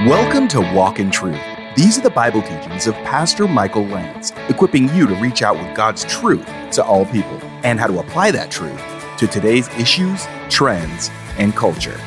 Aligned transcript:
Welcome 0.00 0.48
to 0.48 0.60
Walk 0.60 0.98
in 0.98 1.12
Truth. 1.12 1.38
These 1.76 1.96
are 1.96 2.02
the 2.02 2.10
Bible 2.10 2.42
teachings 2.42 2.88
of 2.88 2.94
Pastor 3.04 3.46
Michael 3.46 3.84
Lance, 3.84 4.32
equipping 4.48 4.92
you 4.92 5.06
to 5.06 5.14
reach 5.14 5.42
out 5.42 5.56
with 5.56 5.76
God's 5.76 6.02
truth 6.06 6.44
to 6.72 6.82
all 6.82 7.06
people 7.06 7.40
and 7.62 7.78
how 7.78 7.86
to 7.86 8.00
apply 8.00 8.32
that 8.32 8.50
truth 8.50 8.82
to 9.18 9.28
today's 9.28 9.68
issues, 9.78 10.26
trends, 10.50 11.08
and 11.38 11.54
culture. 11.54 12.00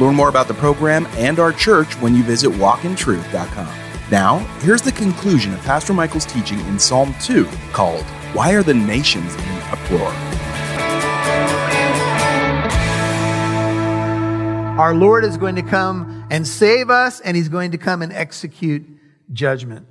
Learn 0.00 0.14
more 0.14 0.30
about 0.30 0.48
the 0.48 0.54
program 0.54 1.06
and 1.16 1.38
our 1.38 1.52
church 1.52 1.92
when 2.00 2.14
you 2.14 2.22
visit 2.22 2.50
walkintruth.com. 2.52 3.78
Now, 4.10 4.38
here's 4.60 4.80
the 4.80 4.92
conclusion 4.92 5.52
of 5.52 5.60
Pastor 5.60 5.92
Michael's 5.92 6.24
teaching 6.24 6.60
in 6.60 6.78
Psalm 6.78 7.14
2 7.20 7.44
called, 7.72 8.04
Why 8.32 8.54
Are 8.54 8.62
the 8.62 8.72
Nations 8.72 9.34
in 9.34 9.58
Uproar? 9.70 10.08
Our 14.78 14.94
Lord 14.94 15.24
is 15.24 15.36
going 15.36 15.54
to 15.56 15.62
come 15.62 16.21
and 16.32 16.48
save 16.48 16.88
us, 16.88 17.20
and 17.20 17.36
He's 17.36 17.50
going 17.50 17.72
to 17.72 17.78
come 17.78 18.00
and 18.00 18.10
execute 18.10 18.86
judgment. 19.34 19.86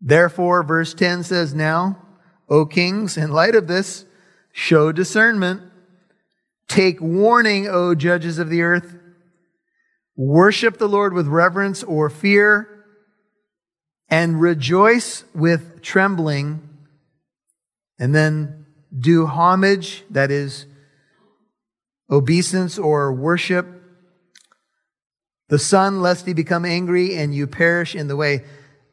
Therefore, 0.00 0.62
verse 0.62 0.94
10 0.94 1.24
says, 1.24 1.52
Now, 1.52 1.98
O 2.48 2.64
kings, 2.64 3.18
in 3.18 3.30
light 3.30 3.54
of 3.54 3.68
this, 3.68 4.06
show 4.50 4.92
discernment. 4.92 5.60
Take 6.68 7.02
warning, 7.02 7.68
O 7.68 7.94
judges 7.94 8.38
of 8.38 8.48
the 8.48 8.62
earth. 8.62 8.96
Worship 10.16 10.78
the 10.78 10.88
Lord 10.88 11.12
with 11.12 11.26
reverence 11.26 11.82
or 11.82 12.08
fear, 12.08 12.86
and 14.08 14.40
rejoice 14.40 15.24
with 15.34 15.82
trembling. 15.82 16.66
And 17.98 18.14
then 18.14 18.64
do 18.98 19.26
homage, 19.26 20.02
that 20.08 20.30
is, 20.30 20.64
obeisance 22.10 22.78
or 22.78 23.12
worship 23.12 23.81
the 25.52 25.58
Son, 25.58 26.00
lest 26.00 26.24
he 26.24 26.32
become 26.32 26.64
angry 26.64 27.14
and 27.14 27.34
you 27.34 27.46
perish 27.46 27.94
in 27.94 28.08
the 28.08 28.16
way. 28.16 28.42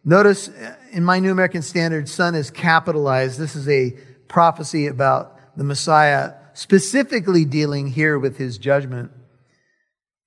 Notice 0.03 0.49
uh, 0.49 0.75
in 0.91 1.05
my 1.05 1.19
New 1.19 1.31
American 1.31 1.61
Standard, 1.61 2.09
Son 2.09 2.35
is 2.35 2.51
capitalized. 2.51 3.39
This 3.39 3.55
is 3.55 3.69
a 3.69 3.91
prophecy 4.27 4.87
about 4.87 5.39
the 5.55 5.63
Messiah, 5.63 6.33
specifically 6.51 7.45
dealing 7.45 7.87
here 7.87 8.19
with 8.19 8.35
his 8.35 8.57
judgment. 8.57 9.09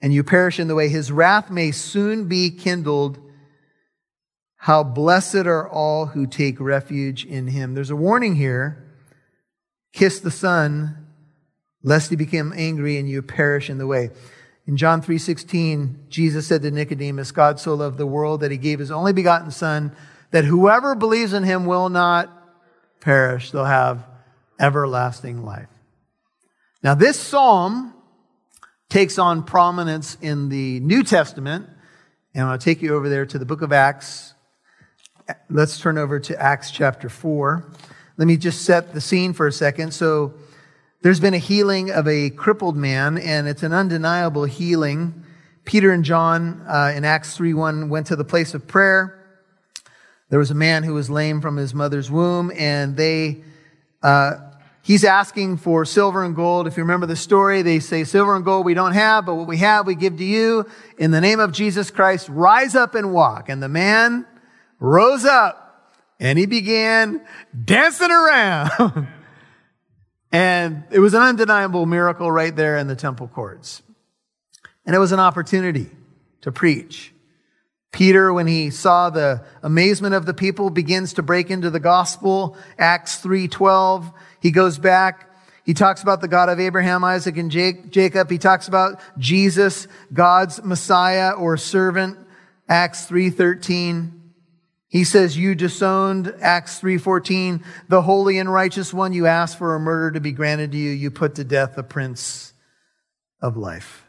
And 0.01 0.15
you 0.15 0.25
perish 0.25 0.59
in 0.59 0.69
the 0.69 0.75
way. 0.75 0.89
His 0.89 1.12
wrath 1.12 1.51
may 1.51 1.71
soon 1.71 2.29
be 2.29 2.49
kindled. 2.49 3.19
How 4.56 4.83
blessed 4.83 5.45
are 5.45 5.69
all 5.69 6.06
who 6.06 6.27
take 6.27 6.59
refuge 6.59 7.27
in 7.27 7.49
him. 7.49 7.75
There's 7.75 7.91
a 7.91 7.95
warning 7.95 8.37
here. 8.37 8.91
Kiss 9.93 10.19
the 10.19 10.31
Son, 10.31 11.09
lest 11.83 12.09
he 12.09 12.17
become 12.17 12.55
angry 12.56 12.97
and 12.97 13.06
you 13.06 13.21
perish 13.21 13.69
in 13.69 13.77
the 13.77 13.87
way. 13.87 14.09
In 14.67 14.77
John 14.77 15.03
3:16, 15.03 16.09
Jesus 16.09 16.47
said 16.47 16.63
to 16.63 16.71
Nicodemus, 16.71 17.33
God 17.33 17.59
so 17.59 17.75
loved 17.75 17.99
the 17.99 18.07
world 18.07 18.41
that 18.41 18.51
he 18.51 18.57
gave 18.57 18.79
his 18.79 18.91
only 18.91 19.13
begotten 19.13 19.51
son 19.51 19.93
that 20.31 20.45
whoever 20.45 20.95
believes 20.95 21.33
in 21.33 21.43
him 21.43 21.67
will 21.67 21.89
not 21.89 22.31
perish, 23.01 23.51
they'll 23.51 23.65
have 23.65 24.07
everlasting 24.61 25.45
life. 25.45 25.69
Now 26.83 26.95
this 26.95 27.19
psalm 27.19 27.93
takes 28.89 29.19
on 29.19 29.43
prominence 29.43 30.17
in 30.21 30.49
the 30.49 30.79
New 30.81 31.03
Testament, 31.03 31.69
and 32.35 32.47
I'll 32.47 32.59
take 32.59 32.83
you 32.83 32.95
over 32.95 33.09
there 33.09 33.27
to 33.27 33.39
the 33.39 33.45
book 33.45 33.63
of 33.63 33.73
Acts. 33.73 34.35
Let's 35.51 35.79
turn 35.79 35.99
over 35.99 36.21
to 36.21 36.41
Acts 36.41 36.71
chapter 36.71 37.09
4. 37.09 37.65
Let 38.17 38.29
me 38.29 38.37
just 38.37 38.63
set 38.63 38.93
the 38.93 39.01
scene 39.01 39.33
for 39.33 39.47
a 39.47 39.53
second. 39.53 39.93
So 39.93 40.35
there's 41.03 41.19
been 41.19 41.34
a 41.34 41.39
healing 41.39 41.91
of 41.91 42.06
a 42.06 42.31
crippled 42.31 42.77
man, 42.77 43.19
and 43.19 43.48
it's 43.48 43.64
an 43.64 43.72
undeniable 43.72 44.45
healing. 44.45 45.25
Peter 45.64 45.91
and 45.91 46.05
John 46.05 46.64
uh, 46.69 46.92
in 46.94 47.05
Acts 47.05 47.36
3 47.36 47.55
1 47.55 47.89
went 47.89 48.06
to 48.06 48.17
the 48.17 48.25
place 48.25 48.55
of 48.55 48.69
prayer. 48.69 49.19
There 50.31 50.39
was 50.39 50.53
a 50.53 50.55
man 50.55 50.84
who 50.84 50.94
was 50.94 51.11
lame 51.11 51.41
from 51.41 51.56
his 51.56 51.75
mother's 51.75 52.09
womb, 52.09 52.53
and 52.56 52.97
they, 52.97 53.42
uh, 54.00 54.36
he's 54.82 55.03
asking 55.03 55.56
for 55.56 55.84
silver 55.84 56.25
and 56.25 56.37
gold. 56.37 56.69
If 56.69 56.77
you 56.77 56.84
remember 56.84 57.06
the 57.06 57.16
story, 57.16 57.62
they 57.62 57.81
say, 57.81 58.04
Silver 58.04 58.37
and 58.37 58.44
gold 58.44 58.65
we 58.65 58.75
don't 58.75 58.93
have, 58.93 59.27
but 59.27 59.34
what 59.34 59.48
we 59.48 59.56
have 59.59 59.88
we 59.88 59.97
give 59.97 60.19
to 60.19 60.25
you. 60.25 60.66
In 60.98 61.10
the 61.10 61.21
name 61.21 61.41
of 61.41 61.50
Jesus 61.50 61.91
Christ, 61.91 62.28
rise 62.28 62.77
up 62.77 62.94
and 62.94 63.12
walk. 63.12 63.48
And 63.48 63.60
the 63.60 63.69
man 63.69 64.25
rose 64.78 65.25
up, 65.25 65.98
and 66.21 66.38
he 66.38 66.47
began 66.47 67.27
dancing 67.65 68.12
around. 68.12 69.09
And 70.32 70.84
it 70.91 70.98
was 70.98 71.12
an 71.12 71.20
undeniable 71.20 71.84
miracle 71.84 72.32
right 72.32 72.56
there 72.56 72.78
in 72.78 72.88
the 72.88 72.97
temple 72.97 73.28
courts. 73.28 73.82
And 74.87 74.97
it 74.97 74.98
was 74.98 75.12
an 75.12 75.20
opportunity 75.20 75.91
to 76.41 76.50
preach. 76.50 77.12
Peter, 77.93 78.32
when 78.32 78.47
he 78.47 78.71
saw 78.71 79.10
the 79.10 79.44
amazement 79.62 80.15
of 80.15 80.25
the 80.25 80.32
people, 80.32 80.71
begins 80.71 81.12
to 81.12 81.22
break 81.22 81.50
into 81.50 81.69
the 81.69 81.78
gospel. 81.78 82.56
Acts 82.78 83.22
3.12. 83.22 84.12
He 84.41 84.50
goes 84.50 84.78
back. 84.78 85.28
He 85.65 85.75
talks 85.75 86.03
about 86.03 86.22
the 86.22 86.28
God 86.28 86.48
of 86.48 86.59
Abraham, 86.59 87.04
Isaac, 87.04 87.37
and 87.37 87.50
Jacob. 87.50 88.31
He 88.31 88.38
talks 88.38 88.66
about 88.66 88.98
Jesus, 89.19 89.87
God's 90.12 90.65
Messiah 90.65 91.32
or 91.32 91.59
servant. 91.59 92.19
Acts 92.69 93.06
3.13. 93.06 94.22
He 94.92 95.04
says, 95.04 95.38
you 95.38 95.54
disowned, 95.54 96.34
Acts 96.42 96.78
3.14, 96.78 97.64
the 97.88 98.03
holy 98.03 98.36
and 98.36 98.53
righteous 98.53 98.92
one 98.92 99.14
you 99.14 99.26
asked 99.26 99.56
for 99.56 99.75
a 99.75 99.80
murder 99.80 100.10
to 100.10 100.20
be 100.20 100.32
granted 100.32 100.72
to 100.72 100.76
you. 100.76 100.91
You 100.91 101.10
put 101.10 101.36
to 101.36 101.44
death 101.44 101.76
the 101.76 101.82
prince 101.82 102.53
of 103.41 103.56
life. 103.56 104.04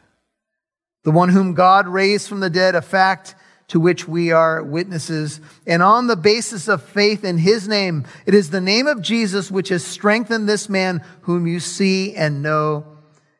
The 1.04 1.10
one 1.10 1.30
whom 1.30 1.54
God 1.54 1.88
raised 1.88 2.28
from 2.28 2.40
the 2.40 2.50
dead, 2.50 2.74
a 2.74 2.82
fact 2.82 3.34
to 3.68 3.80
which 3.80 4.06
we 4.06 4.30
are 4.30 4.62
witnesses. 4.62 5.40
And 5.66 5.82
on 5.82 6.06
the 6.06 6.16
basis 6.16 6.68
of 6.68 6.82
faith 6.82 7.24
in 7.24 7.38
his 7.38 7.66
name, 7.66 8.04
it 8.26 8.34
is 8.34 8.50
the 8.50 8.60
name 8.60 8.86
of 8.86 9.00
Jesus 9.00 9.50
which 9.50 9.70
has 9.70 9.82
strengthened 9.82 10.46
this 10.46 10.68
man 10.68 11.02
whom 11.22 11.46
you 11.46 11.60
see 11.60 12.14
and 12.14 12.42
know. 12.42 12.84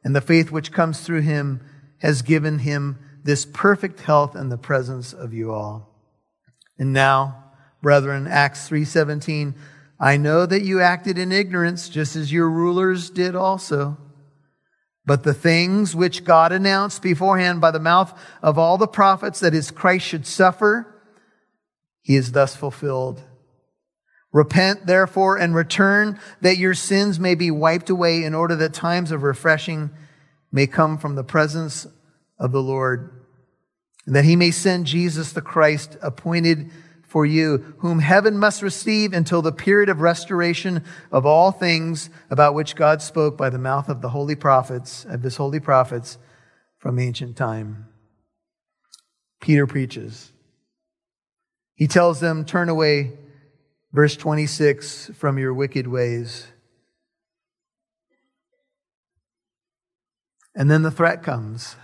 And 0.03 0.16
the 0.16 0.22
faith 0.22 0.50
which 0.50 0.72
comes 0.72 1.00
through 1.00 1.21
him 1.21 1.61
has 1.99 2.22
given 2.22 2.61
him 2.61 2.99
this 3.22 3.44
perfect 3.44 4.00
health 4.00 4.34
in 4.34 4.49
the 4.49 4.56
presence 4.56 5.12
of 5.12 5.34
you 5.34 5.53
all. 5.53 5.94
And 6.79 6.93
now, 6.93 7.53
brethren, 7.83 8.27
Acts 8.27 8.69
3:17, 8.69 9.55
I 10.01 10.17
know 10.17 10.45
that 10.47 10.62
you 10.62 10.81
acted 10.81 11.19
in 11.19 11.33
ignorance 11.33 11.89
just 11.89 12.17
as 12.17 12.33
your 12.33 12.51
rulers 12.51 13.11
did 13.11 13.37
also. 13.37 13.99
But 15.07 15.23
the 15.23 15.35
things 15.35 15.95
which 15.95 16.25
God 16.25 16.51
announced 16.51 17.03
beforehand 17.03 17.61
by 17.61 17.71
the 17.71 17.79
mouth 17.79 18.19
of 18.43 18.59
all 18.59 18.79
the 18.79 18.89
prophets 18.89 19.41
that 19.41 19.53
his 19.53 19.71
Christ 19.71 20.07
should 20.07 20.27
suffer, 20.27 21.03
he 22.01 22.17
is 22.17 22.33
thus 22.33 22.57
fulfilled. 22.57 23.23
Repent 24.33 24.87
therefore 24.87 25.37
and 25.37 25.55
return 25.55 26.19
that 26.41 26.59
your 26.59 26.75
sins 26.75 27.21
may 27.21 27.35
be 27.35 27.51
wiped 27.51 27.89
away 27.89 28.25
in 28.25 28.35
order 28.35 28.56
that 28.56 28.75
times 28.75 29.12
of 29.12 29.23
refreshing 29.23 29.91
may 30.51 30.67
come 30.67 30.99
from 30.99 31.15
the 31.15 31.23
presence 31.23 31.87
of 32.39 32.51
the 32.51 32.62
Lord 32.62 33.24
that 34.07 34.25
he 34.25 34.37
may 34.37 34.51
send 34.51 34.87
Jesus 34.87 35.33
the 35.33 35.41
Christ 35.41 35.97
appointed 36.03 36.71
for 37.03 37.25
you, 37.25 37.75
whom 37.79 38.01
heaven 38.01 38.37
must 38.37 38.61
receive 38.61 39.13
until 39.13 39.41
the 39.41 39.53
period 39.53 39.89
of 39.89 40.01
restoration 40.01 40.83
of 41.13 41.25
all 41.25 41.53
things 41.53 42.11
about 42.29 42.55
which 42.55 42.75
God 42.75 43.01
spoke 43.01 43.37
by 43.37 43.51
the 43.51 43.59
mouth 43.59 43.89
of 43.89 44.03
the 44.03 44.09
holy 44.09 44.35
prophets, 44.35 45.05
of 45.05 45.23
his 45.23 45.37
holy 45.37 45.61
prophets 45.61 46.19
from 46.77 46.99
ancient 46.99 47.37
time. 47.37 47.87
Peter 49.41 49.67
preaches. 49.67 50.33
He 51.75 51.87
tells 51.87 52.21
them, 52.21 52.45
turn 52.45 52.69
away, 52.69 53.13
verse 53.93 54.17
26, 54.17 55.13
from 55.15 55.39
your 55.39 55.55
wicked 55.55 55.87
ways. 55.87 56.49
And 60.55 60.71
then 60.71 60.83
the 60.83 60.91
threat 60.91 61.23
comes. 61.23 61.77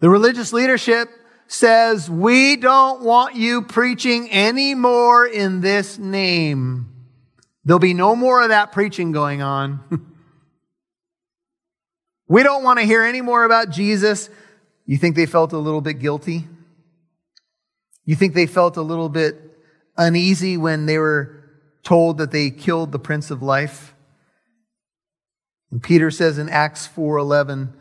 The 0.00 0.10
religious 0.10 0.52
leadership 0.52 1.08
says, 1.46 2.10
We 2.10 2.56
don't 2.56 3.02
want 3.02 3.36
you 3.36 3.62
preaching 3.62 4.32
anymore 4.32 5.26
in 5.26 5.60
this 5.60 5.98
name. 5.98 6.90
There'll 7.64 7.78
be 7.78 7.94
no 7.94 8.16
more 8.16 8.42
of 8.42 8.48
that 8.48 8.72
preaching 8.72 9.12
going 9.12 9.42
on. 9.42 9.80
we 12.28 12.42
don't 12.42 12.64
want 12.64 12.78
to 12.78 12.86
hear 12.86 13.02
any 13.02 13.20
more 13.20 13.44
about 13.44 13.70
Jesus. 13.70 14.30
You 14.86 14.96
think 14.96 15.16
they 15.16 15.26
felt 15.26 15.52
a 15.52 15.58
little 15.58 15.82
bit 15.82 15.94
guilty? 15.94 16.48
You 18.04 18.16
think 18.16 18.34
they 18.34 18.46
felt 18.46 18.76
a 18.76 18.82
little 18.82 19.10
bit 19.10 19.36
uneasy 19.96 20.56
when 20.56 20.86
they 20.86 20.98
were 20.98 21.36
told 21.82 22.18
that 22.18 22.30
they 22.30 22.50
killed 22.50 22.90
the 22.90 22.98
Prince 22.98 23.30
of 23.30 23.42
Life? 23.42 23.94
And 25.70 25.82
Peter 25.82 26.10
says 26.10 26.38
in 26.38 26.48
Acts 26.48 26.88
4:11, 26.88 27.74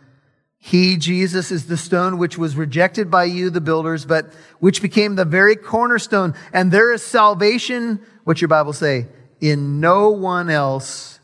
he, 0.62 0.98
Jesus, 0.98 1.52
is 1.52 1.68
the 1.68 1.78
stone 1.78 2.18
which 2.18 2.38
was 2.38 2.58
rejected 2.58 3.10
by 3.10 3.24
you, 3.24 3.50
the 3.50 3.62
builders, 3.62 4.06
but 4.06 4.34
which 4.60 4.82
became 4.82 5.16
the 5.16 5.24
very 5.24 5.56
cornerstone. 5.56 6.36
And 6.52 6.70
there 6.70 6.92
is 6.92 7.02
salvation, 7.02 8.02
what's 8.26 8.42
your 8.42 8.50
Bible 8.50 8.74
say? 8.74 9.08
In 9.40 9.80
no 9.80 10.10
one 10.10 10.50
else, 10.50 11.20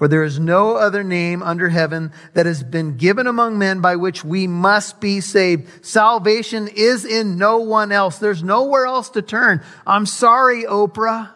For 0.00 0.08
there 0.08 0.24
is 0.24 0.40
no 0.40 0.76
other 0.76 1.04
name 1.04 1.42
under 1.42 1.68
heaven 1.68 2.12
that 2.32 2.46
has 2.46 2.62
been 2.62 2.96
given 2.96 3.26
among 3.26 3.58
men 3.58 3.82
by 3.82 3.96
which 3.96 4.24
we 4.24 4.46
must 4.46 4.98
be 4.98 5.20
saved. 5.20 5.84
Salvation 5.84 6.68
is 6.68 7.04
in 7.04 7.36
no 7.36 7.58
one 7.58 7.92
else. 7.92 8.16
There's 8.16 8.42
nowhere 8.42 8.86
else 8.86 9.10
to 9.10 9.20
turn. 9.20 9.62
I'm 9.86 10.06
sorry, 10.06 10.64
Oprah. 10.64 11.28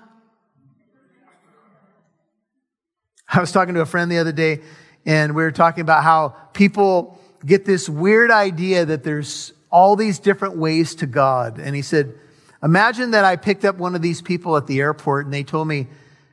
I 3.29 3.39
was 3.39 3.53
talking 3.53 3.75
to 3.75 3.83
a 3.83 3.87
friend 3.87 4.11
the 4.11 4.17
other 4.17 4.33
day, 4.33 4.63
and 5.07 5.35
we 5.35 5.43
were 5.43 5.53
talking 5.53 5.83
about 5.83 6.03
how 6.03 6.31
people 6.53 7.19
get 7.45 7.65
this 7.65 7.89
weird 7.89 8.31
idea 8.31 8.85
that 8.87 9.05
there's 9.05 9.53
all 9.71 9.97
these 9.97 10.19
different 10.19 10.57
ways 10.57 10.95
to 10.97 11.07
God. 11.07 11.59
And 11.59 11.75
he 11.75 11.83
said, 11.83 12.15
Imagine 12.63 13.11
that 13.11 13.27
I 13.27 13.37
picked 13.37 13.67
up 13.67 13.77
one 13.77 13.95
of 13.95 14.01
these 14.01 14.23
people 14.23 14.57
at 14.57 14.67
the 14.67 14.81
airport 14.81 15.27
and 15.27 15.35
they 15.35 15.43
told 15.43 15.69
me, 15.69 15.87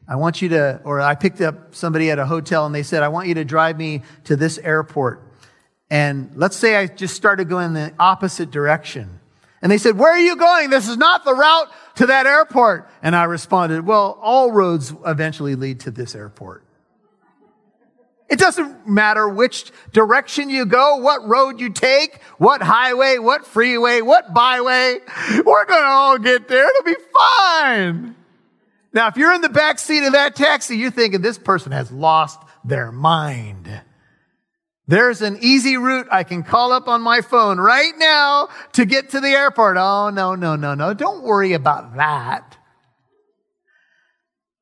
I 0.07 0.15
want 0.15 0.41
you 0.41 0.49
to, 0.49 0.79
or 0.85 1.01
I 1.01 1.15
picked 1.15 1.41
up 1.41 1.75
somebody 1.75 2.09
at 2.09 2.19
a 2.19 2.25
hotel 2.25 2.65
and 2.65 2.73
they 2.73 2.83
said, 2.83 3.03
I 3.03 3.09
want 3.09 3.27
you 3.27 3.35
to 3.35 3.43
drive 3.43 3.77
me 3.77 4.03
to 4.25 4.37
this 4.37 4.57
airport. 4.57 5.21
And 5.89 6.31
let's 6.35 6.55
say 6.55 6.77
I 6.77 6.87
just 6.87 7.15
started 7.15 7.49
going 7.49 7.73
the 7.73 7.93
opposite 7.99 8.49
direction. 8.49 9.19
And 9.61 9.71
they 9.71 9.77
said, 9.77 9.97
Where 9.97 10.11
are 10.11 10.19
you 10.19 10.37
going? 10.37 10.69
This 10.69 10.87
is 10.87 10.97
not 10.97 11.25
the 11.25 11.35
route 11.35 11.69
to 11.95 12.07
that 12.07 12.25
airport. 12.25 12.89
And 13.03 13.15
I 13.15 13.25
responded, 13.25 13.85
Well, 13.85 14.17
all 14.21 14.51
roads 14.51 14.93
eventually 15.05 15.55
lead 15.55 15.81
to 15.81 15.91
this 15.91 16.15
airport. 16.15 16.63
It 18.31 18.39
doesn't 18.39 18.87
matter 18.87 19.27
which 19.27 19.73
direction 19.91 20.49
you 20.49 20.65
go, 20.65 20.95
what 20.95 21.27
road 21.27 21.59
you 21.59 21.69
take, 21.69 22.23
what 22.37 22.61
highway, 22.61 23.17
what 23.17 23.45
freeway, 23.45 23.99
what 23.99 24.33
byway. 24.33 24.99
We're 25.45 25.65
going 25.65 25.83
to 25.83 25.89
all 25.89 26.17
get 26.17 26.47
there. 26.47 26.65
It'll 26.65 26.83
be 26.85 26.95
fine. 27.13 28.15
Now, 28.93 29.07
if 29.07 29.17
you're 29.17 29.33
in 29.33 29.41
the 29.41 29.49
back 29.49 29.79
seat 29.79 30.05
of 30.05 30.13
that 30.13 30.37
taxi, 30.37 30.77
you're 30.77 30.91
thinking 30.91 31.21
this 31.21 31.37
person 31.37 31.73
has 31.73 31.91
lost 31.91 32.39
their 32.63 32.89
mind. 32.89 33.81
There's 34.87 35.21
an 35.21 35.37
easy 35.41 35.75
route 35.75 36.07
I 36.09 36.23
can 36.23 36.43
call 36.43 36.71
up 36.71 36.87
on 36.87 37.01
my 37.01 37.19
phone 37.19 37.59
right 37.59 37.93
now 37.97 38.47
to 38.73 38.85
get 38.85 39.09
to 39.09 39.19
the 39.19 39.27
airport. 39.27 39.75
Oh, 39.77 40.09
no, 40.09 40.35
no, 40.35 40.55
no, 40.55 40.73
no. 40.73 40.93
Don't 40.93 41.23
worry 41.23 41.51
about 41.51 41.97
that. 41.97 42.57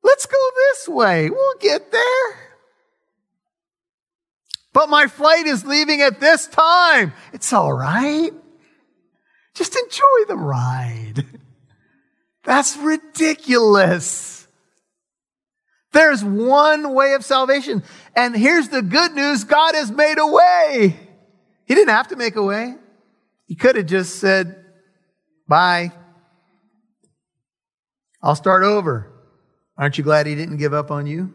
Let's 0.02 0.26
go 0.26 0.50
this 0.56 0.88
way. 0.88 1.30
We'll 1.30 1.58
get 1.60 1.92
there. 1.92 2.49
But 4.72 4.88
my 4.88 5.06
flight 5.06 5.46
is 5.46 5.64
leaving 5.64 6.00
at 6.00 6.20
this 6.20 6.46
time. 6.46 7.12
It's 7.32 7.52
all 7.52 7.72
right. 7.72 8.30
Just 9.54 9.76
enjoy 9.76 10.24
the 10.28 10.36
ride. 10.36 11.24
That's 12.44 12.76
ridiculous. 12.76 14.46
There's 15.92 16.24
one 16.24 16.94
way 16.94 17.14
of 17.14 17.24
salvation. 17.24 17.82
And 18.14 18.36
here's 18.36 18.68
the 18.68 18.82
good 18.82 19.12
news 19.12 19.44
God 19.44 19.74
has 19.74 19.90
made 19.90 20.18
a 20.18 20.26
way. 20.26 20.96
He 21.66 21.74
didn't 21.74 21.94
have 21.94 22.08
to 22.08 22.16
make 22.16 22.36
a 22.36 22.42
way, 22.42 22.74
He 23.46 23.54
could 23.54 23.76
have 23.76 23.86
just 23.86 24.16
said, 24.16 24.64
Bye. 25.48 25.92
I'll 28.22 28.36
start 28.36 28.62
over. 28.62 29.10
Aren't 29.76 29.98
you 29.98 30.04
glad 30.04 30.26
He 30.26 30.34
didn't 30.34 30.58
give 30.58 30.74
up 30.74 30.90
on 30.90 31.06
you? 31.06 31.32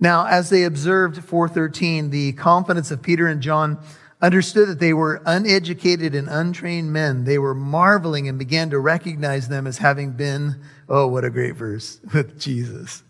Now, 0.00 0.26
as 0.26 0.50
they 0.50 0.64
observed 0.64 1.24
413, 1.24 2.10
the 2.10 2.32
confidence 2.32 2.90
of 2.90 3.02
Peter 3.02 3.26
and 3.26 3.40
John 3.40 3.78
understood 4.20 4.68
that 4.68 4.80
they 4.80 4.92
were 4.92 5.22
uneducated 5.26 6.14
and 6.14 6.28
untrained 6.28 6.92
men. 6.92 7.24
They 7.24 7.38
were 7.38 7.54
marveling 7.54 8.28
and 8.28 8.38
began 8.38 8.70
to 8.70 8.78
recognize 8.78 9.48
them 9.48 9.66
as 9.66 9.78
having 9.78 10.12
been, 10.12 10.60
oh, 10.88 11.06
what 11.06 11.24
a 11.24 11.30
great 11.30 11.56
verse, 11.56 12.00
with 12.14 12.38
Jesus. 12.38 13.02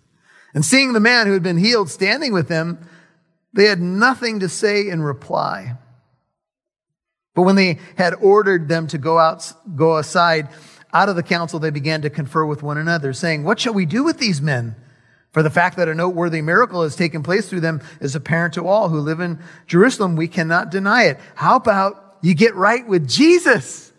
And 0.55 0.65
seeing 0.65 0.93
the 0.93 1.01
man 1.01 1.27
who 1.27 1.35
had 1.35 1.43
been 1.43 1.59
healed 1.59 1.91
standing 1.91 2.33
with 2.33 2.49
them, 2.49 2.79
they 3.53 3.65
had 3.65 3.81
nothing 3.81 4.41
to 4.41 4.49
say 4.49 4.89
in 4.89 5.03
reply. 5.03 5.77
But 7.35 7.43
when 7.43 7.57
they 7.57 7.79
had 7.97 8.15
ordered 8.15 8.69
them 8.69 8.87
to 8.89 8.99
go 8.99 9.19
out, 9.19 9.53
go 9.77 9.99
aside 9.99 10.49
out 10.93 11.09
of 11.09 11.17
the 11.17 11.23
council, 11.23 11.59
they 11.59 11.71
began 11.71 12.03
to 12.03 12.11
confer 12.11 12.45
with 12.45 12.63
one 12.63 12.79
another, 12.79 13.13
saying, 13.13 13.45
What 13.45 13.61
shall 13.61 13.75
we 13.75 13.87
do 13.87 14.05
with 14.05 14.19
these 14.19 14.41
men? 14.41 14.75
For 15.33 15.43
the 15.43 15.51
fact 15.51 15.77
that 15.77 15.89
a 15.89 15.95
noteworthy 15.95 16.41
miracle 16.41 16.83
has 16.83 16.97
taken 16.97 17.23
place 17.23 17.49
through 17.49 17.61
them 17.61 17.83
is 18.01 18.15
apparent 18.15 18.55
to 18.55 18.67
all 18.67 18.89
who 18.89 19.01
live 19.01 19.21
in 19.21 19.39
Jerusalem. 19.67 20.17
We 20.17 20.29
cannot 20.29 20.71
deny 20.71 21.05
it. 21.05 21.19
How 21.35 21.57
about 21.57 22.17
you 22.23 22.35
get 22.35 22.55
right 22.55 22.87
with 22.87 23.09
Jesus? 23.09 23.93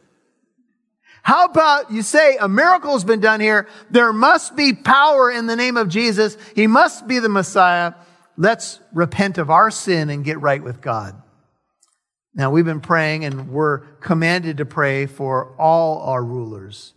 How 1.21 1.45
about 1.45 1.91
you 1.91 2.01
say 2.01 2.37
a 2.37 2.49
miracle 2.49 2.93
has 2.93 3.03
been 3.03 3.19
done 3.19 3.39
here? 3.39 3.67
There 3.91 4.11
must 4.11 4.55
be 4.55 4.73
power 4.73 5.29
in 5.29 5.45
the 5.45 5.55
name 5.55 5.77
of 5.77 5.87
Jesus. 5.87 6.37
He 6.55 6.65
must 6.65 7.07
be 7.07 7.19
the 7.19 7.29
Messiah. 7.29 7.93
Let's 8.35 8.79
repent 8.93 9.37
of 9.37 9.49
our 9.49 9.69
sin 9.69 10.09
and 10.09 10.25
get 10.25 10.41
right 10.41 10.63
with 10.63 10.81
God. 10.81 11.21
Now, 12.33 12.51
we've 12.51 12.65
been 12.65 12.81
praying 12.81 13.25
and 13.25 13.49
we're 13.49 13.79
commanded 13.99 14.57
to 14.57 14.65
pray 14.65 15.05
for 15.05 15.55
all 15.59 15.99
our 15.99 16.23
rulers, 16.23 16.93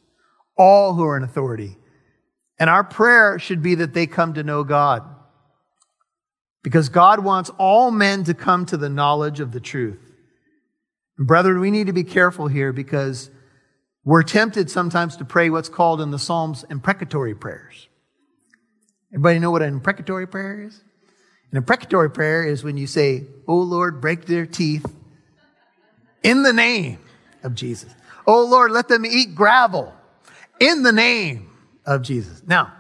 all 0.57 0.95
who 0.95 1.05
are 1.05 1.17
in 1.17 1.25
authority. 1.25 1.77
And 2.63 2.71
our 2.71 2.85
prayer 2.85 3.41
should 3.41 3.61
be 3.61 3.75
that 3.75 3.93
they 3.93 4.07
come 4.07 4.35
to 4.35 4.45
know 4.45 4.63
God. 4.63 5.03
Because 6.63 6.89
God 6.91 7.25
wants 7.25 7.51
all 7.59 7.91
men 7.91 8.23
to 8.23 8.35
come 8.35 8.67
to 8.67 8.77
the 8.77 8.89
knowledge 8.89 9.41
of 9.41 9.51
the 9.51 9.59
truth. 9.59 9.99
And 11.19 11.27
brethren, 11.27 11.59
we 11.59 11.73
need 11.73 11.89
to 11.89 11.93
be 11.93 12.05
careful 12.05 12.47
here 12.47 12.73
because 12.73 13.33
we're 14.05 14.23
tempted 14.23 14.71
sometimes 14.71 15.17
to 15.17 15.25
pray 15.25 15.51
what's 15.51 15.69
called 15.69 16.01
in 16.01 16.13
the 16.13 16.21
Psalms 16.21 16.65
imprecatory 16.71 17.35
prayers. 17.35 17.89
Everybody 19.13 19.41
know 19.41 19.51
what 19.51 19.63
an 19.63 19.75
imprecatory 19.75 20.29
prayer 20.29 20.63
is? 20.63 20.85
An 21.51 21.57
imprecatory 21.57 22.13
prayer 22.13 22.45
is 22.45 22.63
when 22.63 22.77
you 22.77 22.87
say, 22.87 23.27
Oh 23.49 23.59
Lord, 23.59 24.01
break 24.01 24.27
their 24.27 24.47
teeth 24.47 24.87
in 26.23 26.45
the 26.45 26.53
name 26.53 27.01
of 27.43 27.57
Jesus. 27.57 27.93
Oh 28.25 28.45
Lord, 28.45 28.71
let 28.71 28.87
them 28.87 29.05
eat 29.05 29.35
gravel 29.35 29.93
in 30.61 30.85
the 30.85 30.93
name 30.93 31.49
of 31.85 32.03
Jesus. 32.03 32.43
Now, 32.47 32.73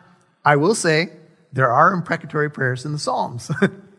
I 0.45 0.57
will 0.57 0.75
say 0.75 1.11
there 1.53 1.71
are 1.71 1.93
imprecatory 1.93 2.51
prayers 2.51 2.85
in 2.85 2.93
the 2.93 2.99
Psalms. 2.99 3.51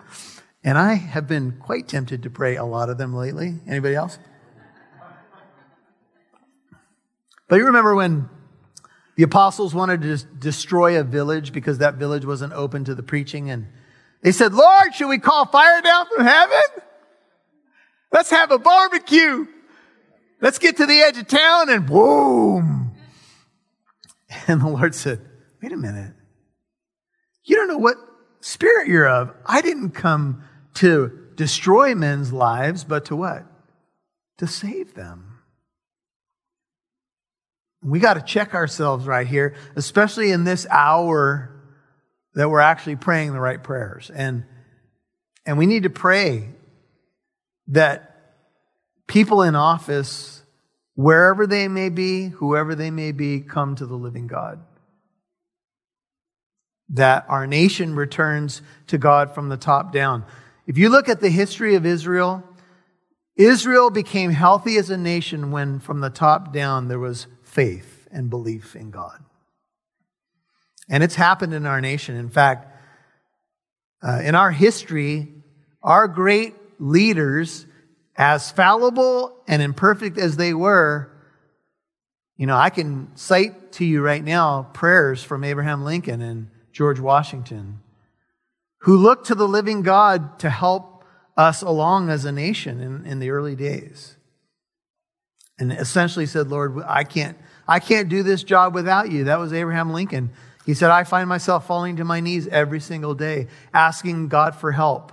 and 0.63 0.77
I 0.77 0.95
have 0.95 1.27
been 1.27 1.57
quite 1.59 1.87
tempted 1.87 2.23
to 2.23 2.29
pray 2.29 2.55
a 2.55 2.65
lot 2.65 2.89
of 2.89 2.97
them 2.97 3.13
lately. 3.13 3.55
Anybody 3.67 3.95
else? 3.95 4.17
But 7.47 7.57
you 7.57 7.67
remember 7.67 7.93
when 7.93 8.29
the 9.15 9.23
apostles 9.23 9.75
wanted 9.75 10.01
to 10.01 10.17
destroy 10.39 10.99
a 10.99 11.03
village 11.03 11.53
because 11.53 11.77
that 11.77 11.95
village 11.95 12.25
wasn't 12.25 12.53
open 12.53 12.83
to 12.85 12.95
the 12.95 13.03
preaching 13.03 13.49
and 13.49 13.67
they 14.21 14.31
said, 14.31 14.53
Lord, 14.53 14.95
should 14.95 15.09
we 15.09 15.19
call 15.19 15.45
fire 15.45 15.81
down 15.81 16.07
from 16.07 16.25
heaven? 16.25 16.83
Let's 18.11 18.29
have 18.29 18.51
a 18.51 18.57
barbecue. 18.57 19.45
Let's 20.39 20.59
get 20.59 20.77
to 20.77 20.85
the 20.85 20.99
edge 21.01 21.17
of 21.17 21.27
town 21.27 21.69
and 21.69 21.85
boom, 21.85 22.92
And 24.47 24.61
the 24.61 24.67
Lord 24.67 24.95
said, 24.95 25.21
Wait 25.61 25.71
a 25.71 25.77
minute. 25.77 26.13
You 27.45 27.55
don't 27.55 27.67
know 27.67 27.77
what 27.77 27.97
spirit 28.41 28.87
you're 28.87 29.07
of. 29.07 29.33
I 29.45 29.61
didn't 29.61 29.91
come 29.91 30.43
to 30.75 31.29
destroy 31.35 31.95
men's 31.95 32.33
lives, 32.33 32.83
but 32.83 33.05
to 33.05 33.15
what? 33.15 33.45
To 34.37 34.47
save 34.47 34.93
them. 34.93 35.39
We 37.81 37.99
got 37.99 38.15
to 38.15 38.21
check 38.21 38.53
ourselves 38.53 39.05
right 39.05 39.27
here, 39.27 39.55
especially 39.75 40.31
in 40.31 40.43
this 40.43 40.65
hour 40.69 41.49
that 42.33 42.49
we're 42.49 42.59
actually 42.59 42.95
praying 42.95 43.33
the 43.33 43.39
right 43.39 43.61
prayers. 43.61 44.09
And, 44.13 44.45
and 45.45 45.57
we 45.57 45.65
need 45.65 45.83
to 45.83 45.89
pray 45.89 46.49
that 47.67 48.13
people 49.07 49.41
in 49.41 49.55
office 49.55 50.42
wherever 50.95 51.47
they 51.47 51.67
may 51.67 51.89
be, 51.89 52.27
whoever 52.27 52.75
they 52.75 52.91
may 52.91 53.11
be, 53.11 53.39
come 53.39 53.75
to 53.75 53.85
the 53.85 53.95
living 53.95 54.27
God. 54.27 54.59
That 56.89 57.25
our 57.27 57.47
nation 57.47 57.95
returns 57.95 58.61
to 58.87 58.97
God 58.97 59.33
from 59.33 59.49
the 59.49 59.57
top 59.57 59.91
down. 59.91 60.25
If 60.67 60.77
you 60.77 60.89
look 60.89 61.09
at 61.09 61.21
the 61.21 61.29
history 61.29 61.75
of 61.75 61.85
Israel, 61.85 62.43
Israel 63.35 63.89
became 63.89 64.31
healthy 64.31 64.77
as 64.77 64.89
a 64.89 64.97
nation 64.97 65.51
when 65.51 65.79
from 65.79 66.01
the 66.01 66.09
top 66.09 66.53
down 66.53 66.87
there 66.87 66.99
was 66.99 67.27
faith 67.43 68.07
and 68.11 68.29
belief 68.29 68.75
in 68.75 68.91
God. 68.91 69.23
And 70.89 71.03
it's 71.03 71.15
happened 71.15 71.53
in 71.53 71.65
our 71.65 71.81
nation. 71.81 72.15
In 72.15 72.29
fact, 72.29 72.67
uh, 74.03 74.19
in 74.23 74.35
our 74.35 74.51
history, 74.51 75.33
our 75.81 76.07
great 76.07 76.53
leaders 76.79 77.65
as 78.15 78.51
fallible 78.51 79.35
and 79.47 79.61
imperfect 79.61 80.17
as 80.17 80.37
they 80.37 80.53
were, 80.53 81.11
you 82.37 82.47
know, 82.47 82.57
I 82.57 82.69
can 82.69 83.15
cite 83.15 83.71
to 83.73 83.85
you 83.85 84.01
right 84.01 84.23
now 84.23 84.69
prayers 84.73 85.23
from 85.23 85.43
Abraham 85.43 85.83
Lincoln 85.83 86.21
and 86.21 86.49
George 86.71 86.99
Washington, 86.99 87.79
who 88.79 88.97
looked 88.97 89.27
to 89.27 89.35
the 89.35 89.47
living 89.47 89.81
God 89.81 90.39
to 90.39 90.49
help 90.49 91.05
us 91.37 91.61
along 91.61 92.09
as 92.09 92.25
a 92.25 92.31
nation 92.31 92.81
in, 92.81 93.05
in 93.05 93.19
the 93.19 93.29
early 93.29 93.55
days. 93.55 94.17
And 95.59 95.71
essentially 95.71 96.25
said, 96.25 96.47
Lord, 96.47 96.81
I 96.85 97.03
can't, 97.03 97.37
I 97.67 97.79
can't 97.79 98.09
do 98.09 98.23
this 98.23 98.43
job 98.43 98.73
without 98.73 99.11
you. 99.11 99.25
That 99.25 99.39
was 99.39 99.53
Abraham 99.53 99.91
Lincoln. 99.91 100.31
He 100.65 100.73
said, 100.73 100.89
I 100.89 101.03
find 101.03 101.29
myself 101.29 101.67
falling 101.67 101.97
to 101.97 102.03
my 102.03 102.19
knees 102.19 102.47
every 102.47 102.79
single 102.79 103.13
day, 103.13 103.47
asking 103.73 104.29
God 104.29 104.55
for 104.55 104.71
help. 104.71 105.11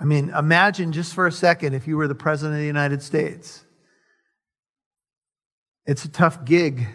I 0.00 0.04
mean, 0.04 0.30
imagine 0.30 0.92
just 0.92 1.12
for 1.12 1.26
a 1.26 1.32
second 1.32 1.74
if 1.74 1.86
you 1.86 1.98
were 1.98 2.08
the 2.08 2.14
President 2.14 2.54
of 2.54 2.60
the 2.60 2.66
United 2.66 3.02
States. 3.02 3.64
It's 5.84 6.06
a 6.06 6.08
tough 6.08 6.44
gig. 6.46 6.86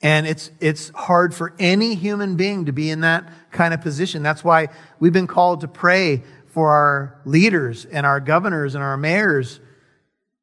And 0.00 0.28
it's, 0.28 0.52
it's 0.60 0.90
hard 0.90 1.34
for 1.34 1.54
any 1.58 1.96
human 1.96 2.36
being 2.36 2.66
to 2.66 2.72
be 2.72 2.88
in 2.88 3.00
that 3.00 3.28
kind 3.50 3.74
of 3.74 3.80
position. 3.80 4.22
That's 4.22 4.44
why 4.44 4.68
we've 5.00 5.12
been 5.12 5.26
called 5.26 5.62
to 5.62 5.68
pray 5.68 6.22
for 6.46 6.70
our 6.70 7.20
leaders 7.24 7.84
and 7.84 8.06
our 8.06 8.20
governors 8.20 8.76
and 8.76 8.84
our 8.84 8.96
mayors. 8.96 9.58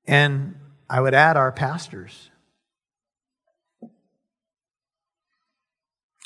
And 0.06 0.56
I 0.90 1.00
would 1.00 1.14
add 1.14 1.38
our 1.38 1.54
pastors. 1.54 2.30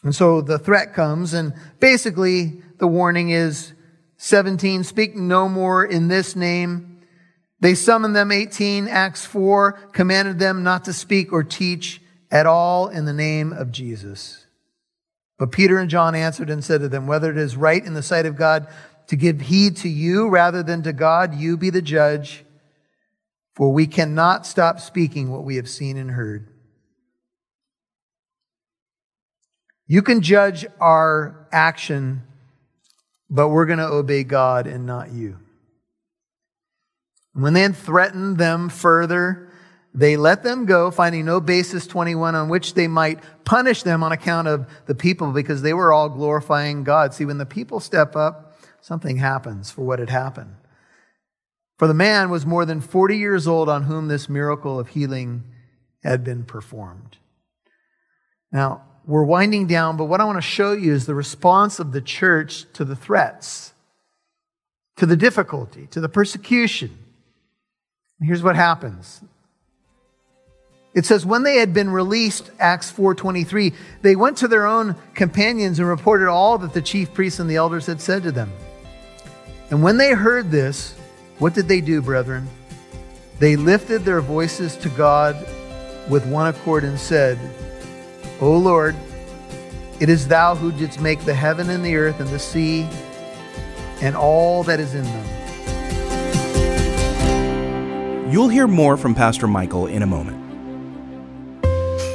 And 0.03 0.15
so 0.15 0.41
the 0.41 0.57
threat 0.57 0.95
comes, 0.95 1.35
and 1.35 1.53
basically 1.79 2.63
the 2.79 2.87
warning 2.87 3.29
is 3.29 3.73
17, 4.23 4.83
speak 4.83 5.15
no 5.15 5.49
more 5.49 5.83
in 5.83 6.07
this 6.07 6.35
name. 6.35 7.01
They 7.59 7.73
summoned 7.73 8.15
them, 8.15 8.31
18, 8.31 8.87
Acts 8.87 9.25
4, 9.25 9.71
commanded 9.93 10.37
them 10.37 10.61
not 10.61 10.85
to 10.85 10.93
speak 10.93 11.33
or 11.33 11.43
teach 11.43 11.99
at 12.29 12.45
all 12.45 12.87
in 12.87 13.05
the 13.05 13.13
name 13.13 13.51
of 13.51 13.71
Jesus. 13.71 14.45
But 15.39 15.51
Peter 15.51 15.79
and 15.79 15.89
John 15.89 16.13
answered 16.13 16.51
and 16.51 16.63
said 16.63 16.81
to 16.81 16.87
them, 16.87 17.07
Whether 17.07 17.31
it 17.31 17.37
is 17.37 17.57
right 17.57 17.83
in 17.83 17.95
the 17.95 18.03
sight 18.03 18.27
of 18.27 18.35
God 18.35 18.67
to 19.07 19.15
give 19.15 19.41
heed 19.41 19.77
to 19.77 19.89
you 19.89 20.29
rather 20.29 20.61
than 20.61 20.83
to 20.83 20.93
God, 20.93 21.33
you 21.33 21.57
be 21.57 21.71
the 21.71 21.81
judge. 21.81 22.45
For 23.55 23.73
we 23.73 23.87
cannot 23.87 24.45
stop 24.45 24.79
speaking 24.79 25.31
what 25.31 25.43
we 25.43 25.55
have 25.55 25.67
seen 25.67 25.97
and 25.97 26.11
heard. 26.11 26.47
You 29.87 30.03
can 30.03 30.21
judge 30.21 30.67
our 30.79 31.47
action, 31.51 32.21
but 33.31 33.47
we're 33.47 33.65
going 33.65 33.79
to 33.79 33.87
obey 33.87 34.25
God 34.25 34.67
and 34.67 34.85
not 34.85 35.11
you. 35.11 35.39
When 37.33 37.53
they 37.53 37.61
had 37.61 37.77
threatened 37.77 38.37
them 38.37 38.67
further, 38.67 39.49
they 39.93 40.17
let 40.17 40.43
them 40.43 40.65
go, 40.65 40.91
finding 40.91 41.25
no 41.25 41.39
basis 41.39 41.87
21 41.87 42.35
on 42.35 42.49
which 42.49 42.73
they 42.73 42.89
might 42.89 43.19
punish 43.45 43.83
them 43.83 44.03
on 44.03 44.11
account 44.11 44.49
of 44.49 44.67
the 44.85 44.95
people 44.95 45.31
because 45.31 45.61
they 45.61 45.73
were 45.73 45.93
all 45.93 46.09
glorifying 46.09 46.83
God. 46.83 47.13
See, 47.13 47.23
when 47.23 47.37
the 47.37 47.45
people 47.45 47.79
step 47.79 48.17
up, 48.17 48.57
something 48.81 49.15
happens 49.17 49.71
for 49.71 49.83
what 49.83 49.99
had 49.99 50.09
happened. 50.09 50.55
For 51.79 51.87
the 51.87 51.93
man 51.93 52.29
was 52.29 52.45
more 52.45 52.65
than 52.65 52.81
40 52.81 53.17
years 53.17 53.47
old 53.47 53.69
on 53.69 53.83
whom 53.83 54.09
this 54.09 54.27
miracle 54.27 54.77
of 54.77 54.89
healing 54.89 55.43
had 56.03 56.23
been 56.23 56.43
performed. 56.43 57.17
Now, 58.51 58.83
we're 59.05 59.23
winding 59.23 59.67
down, 59.67 59.97
but 59.97 60.05
what 60.05 60.21
I 60.21 60.25
want 60.25 60.37
to 60.37 60.41
show 60.41 60.73
you 60.73 60.93
is 60.93 61.05
the 61.05 61.15
response 61.15 61.79
of 61.79 61.91
the 61.91 62.01
church 62.01 62.65
to 62.73 62.85
the 62.85 62.95
threats, 62.95 63.73
to 64.97 65.05
the 65.05 65.15
difficulty, 65.15 65.87
to 65.87 65.99
the 65.99 66.09
persecution. 66.09 66.97
And 68.19 68.27
here's 68.27 68.43
what 68.43 68.55
happens. 68.55 69.21
It 70.93 71.05
says 71.05 71.25
when 71.25 71.43
they 71.43 71.55
had 71.55 71.73
been 71.73 71.89
released 71.89 72.51
Acts 72.59 72.91
4:23 72.91 73.73
they 74.01 74.15
went 74.15 74.37
to 74.37 74.47
their 74.47 74.65
own 74.65 74.95
companions 75.15 75.79
and 75.79 75.87
reported 75.87 76.27
all 76.27 76.57
that 76.57 76.73
the 76.73 76.81
chief 76.81 77.13
priests 77.13 77.39
and 77.39 77.49
the 77.49 77.55
elders 77.55 77.85
had 77.85 78.01
said 78.01 78.23
to 78.23 78.31
them. 78.31 78.51
And 79.69 79.81
when 79.81 79.97
they 79.97 80.11
heard 80.11 80.51
this 80.51 80.93
what 81.39 81.53
did 81.55 81.67
they 81.67 81.81
do 81.81 82.01
brethren? 82.01 82.47
They 83.39 83.55
lifted 83.55 84.05
their 84.05 84.21
voices 84.21 84.75
to 84.77 84.89
God 84.89 85.35
with 86.09 86.27
one 86.27 86.47
accord 86.47 86.83
and 86.83 86.99
said, 86.99 87.39
O 88.41 88.57
Lord, 88.57 88.95
it 89.99 90.09
is 90.09 90.27
thou 90.27 90.55
who 90.55 90.71
didst 90.71 90.99
make 90.99 91.23
the 91.25 91.33
heaven 91.33 91.69
and 91.69 91.85
the 91.85 91.95
earth 91.95 92.19
and 92.19 92.27
the 92.29 92.39
sea 92.39 92.89
and 94.01 94.15
all 94.15 94.63
that 94.63 94.79
is 94.79 94.95
in 94.95 95.03
them. 95.03 95.27
You'll 98.31 98.47
hear 98.47 98.67
more 98.67 98.97
from 98.97 99.13
Pastor 99.13 99.45
Michael 99.45 99.85
in 99.85 100.01
a 100.01 100.07
moment. 100.07 100.39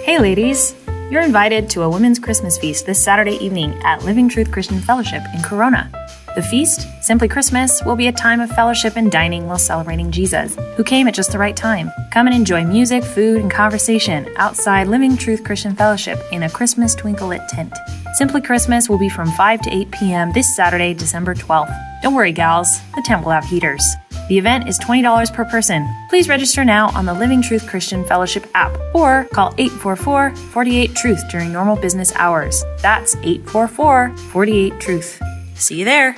Hey, 0.04 0.18
ladies. 0.18 0.74
You're 1.08 1.22
invited 1.22 1.70
to 1.70 1.82
a 1.82 1.88
women's 1.88 2.18
Christmas 2.18 2.58
feast 2.58 2.84
this 2.84 3.02
Saturday 3.02 3.36
evening 3.36 3.80
at 3.84 4.04
Living 4.04 4.28
Truth 4.28 4.50
Christian 4.50 4.80
Fellowship 4.80 5.22
in 5.32 5.40
Corona. 5.40 5.88
The 6.34 6.42
feast, 6.42 6.88
Simply 7.00 7.28
Christmas, 7.28 7.80
will 7.84 7.94
be 7.94 8.08
a 8.08 8.12
time 8.12 8.40
of 8.40 8.50
fellowship 8.50 8.96
and 8.96 9.10
dining 9.10 9.46
while 9.46 9.56
celebrating 9.56 10.10
Jesus, 10.10 10.56
who 10.76 10.82
came 10.82 11.06
at 11.06 11.14
just 11.14 11.30
the 11.30 11.38
right 11.38 11.56
time. 11.56 11.92
Come 12.10 12.26
and 12.26 12.34
enjoy 12.34 12.64
music, 12.64 13.04
food, 13.04 13.40
and 13.40 13.48
conversation 13.48 14.28
outside 14.36 14.88
Living 14.88 15.16
Truth 15.16 15.44
Christian 15.44 15.76
Fellowship 15.76 16.18
in 16.32 16.42
a 16.42 16.50
Christmas 16.50 16.92
twinkle 16.96 17.28
lit 17.28 17.48
tent. 17.50 17.72
Simply 18.14 18.40
Christmas 18.40 18.88
will 18.88 18.98
be 18.98 19.08
from 19.08 19.30
5 19.30 19.60
to 19.62 19.70
8 19.70 19.90
p.m. 19.92 20.32
this 20.32 20.56
Saturday, 20.56 20.92
December 20.92 21.36
12th. 21.36 21.72
Don't 22.02 22.14
worry, 22.14 22.32
gals, 22.32 22.80
the 22.96 23.02
tent 23.02 23.24
will 23.24 23.30
have 23.30 23.44
heaters. 23.44 23.96
The 24.28 24.38
event 24.38 24.68
is 24.68 24.76
$20 24.80 25.32
per 25.32 25.44
person. 25.44 25.88
Please 26.08 26.28
register 26.28 26.64
now 26.64 26.88
on 26.96 27.06
the 27.06 27.14
Living 27.14 27.42
Truth 27.42 27.68
Christian 27.68 28.04
Fellowship 28.04 28.44
app 28.54 28.76
or 28.92 29.24
call 29.32 29.54
844 29.56 30.34
48 30.34 30.94
Truth 30.96 31.28
during 31.30 31.52
normal 31.52 31.76
business 31.76 32.12
hours. 32.16 32.64
That's 32.82 33.14
844 33.16 34.16
48 34.16 34.80
Truth. 34.80 35.22
See 35.54 35.78
you 35.78 35.84
there. 35.84 36.16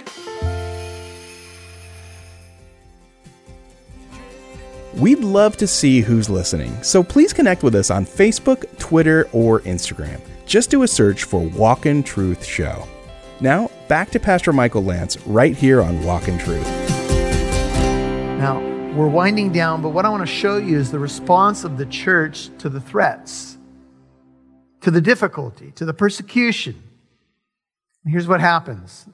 We'd 4.94 5.20
love 5.20 5.58
to 5.58 5.66
see 5.66 6.00
who's 6.00 6.30
listening, 6.30 6.82
so 6.82 7.04
please 7.04 7.32
connect 7.32 7.62
with 7.62 7.74
us 7.74 7.90
on 7.90 8.04
Facebook, 8.04 8.64
Twitter, 8.78 9.28
or 9.32 9.60
Instagram. 9.60 10.20
Just 10.46 10.70
do 10.70 10.82
a 10.82 10.88
search 10.88 11.24
for 11.24 11.40
Walk 11.40 11.86
in 11.86 12.02
Truth 12.02 12.44
Show. 12.44 12.88
Now, 13.40 13.70
back 13.86 14.10
to 14.10 14.18
Pastor 14.18 14.52
Michael 14.52 14.82
Lance 14.82 15.16
right 15.26 15.54
here 15.54 15.82
on 15.82 16.02
Walk 16.02 16.26
in 16.26 16.36
Truth. 16.38 16.87
We're 18.98 19.06
winding 19.06 19.52
down, 19.52 19.80
but 19.80 19.90
what 19.90 20.04
I 20.04 20.08
want 20.08 20.26
to 20.26 20.34
show 20.34 20.56
you 20.56 20.76
is 20.76 20.90
the 20.90 20.98
response 20.98 21.62
of 21.62 21.78
the 21.78 21.86
church 21.86 22.50
to 22.58 22.68
the 22.68 22.80
threats, 22.80 23.56
to 24.80 24.90
the 24.90 25.00
difficulty, 25.00 25.70
to 25.76 25.84
the 25.84 25.94
persecution. 25.94 26.74
And 28.02 28.10
here's 28.10 28.26
what 28.26 28.40
happens 28.40 29.06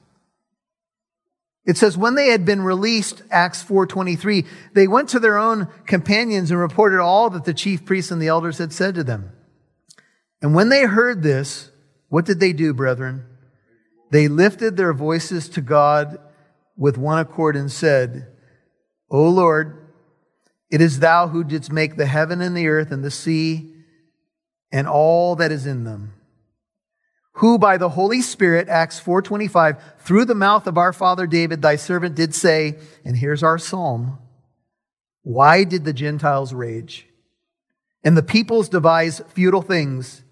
it 1.65 1.77
says 1.77 1.99
when 1.99 2.15
they 2.15 2.29
had 2.29 2.45
been 2.45 2.63
released 2.63 3.21
Acts 3.29 3.63
4:23 3.63 4.47
they 4.73 4.87
went 4.87 5.09
to 5.09 5.19
their 5.19 5.37
own 5.37 5.67
companions 5.85 6.49
and 6.49 6.59
reported 6.59 6.99
all 6.99 7.29
that 7.29 7.45
the 7.45 7.53
chief 7.53 7.85
priests 7.85 8.09
and 8.09 8.19
the 8.19 8.27
elders 8.27 8.57
had 8.57 8.73
said 8.73 8.95
to 8.95 9.03
them. 9.03 9.33
And 10.41 10.55
when 10.55 10.69
they 10.69 10.85
heard 10.85 11.21
this, 11.21 11.69
what 12.09 12.25
did 12.25 12.39
they 12.39 12.53
do, 12.53 12.73
brethren? 12.73 13.23
They 14.09 14.29
lifted 14.29 14.77
their 14.77 14.93
voices 14.93 15.47
to 15.49 15.61
God 15.61 16.17
with 16.75 16.97
one 16.97 17.19
accord 17.19 17.55
and 17.55 17.71
said, 17.71 18.31
"O 19.09 19.29
Lord, 19.29 19.87
it 20.69 20.81
is 20.81 20.99
thou 20.99 21.27
who 21.27 21.43
didst 21.43 21.71
make 21.71 21.95
the 21.95 22.05
heaven 22.05 22.41
and 22.41 22.55
the 22.55 22.67
earth 22.67 22.91
and 22.91 23.03
the 23.03 23.11
sea 23.11 23.73
and 24.71 24.87
all 24.87 25.35
that 25.35 25.51
is 25.51 25.65
in 25.65 25.83
them." 25.83 26.15
who 27.35 27.57
by 27.57 27.77
the 27.77 27.89
Holy 27.89 28.21
Spirit, 28.21 28.69
Acts 28.69 28.99
4.25, 28.99 29.77
through 29.99 30.25
the 30.25 30.35
mouth 30.35 30.67
of 30.67 30.77
our 30.77 30.93
father 30.93 31.27
David, 31.27 31.61
thy 31.61 31.75
servant 31.75 32.15
did 32.15 32.33
say, 32.33 32.77
and 33.03 33.17
here's 33.17 33.43
our 33.43 33.57
psalm, 33.57 34.19
why 35.23 35.65
did 35.65 35.83
the 35.83 35.91
Gentiles 35.91 36.53
rage? 36.53 37.07
And 38.03 38.15
the 38.15 38.23
peoples 38.23 38.69
devise 38.69 39.21
futile 39.27 39.61
things. 39.61 40.23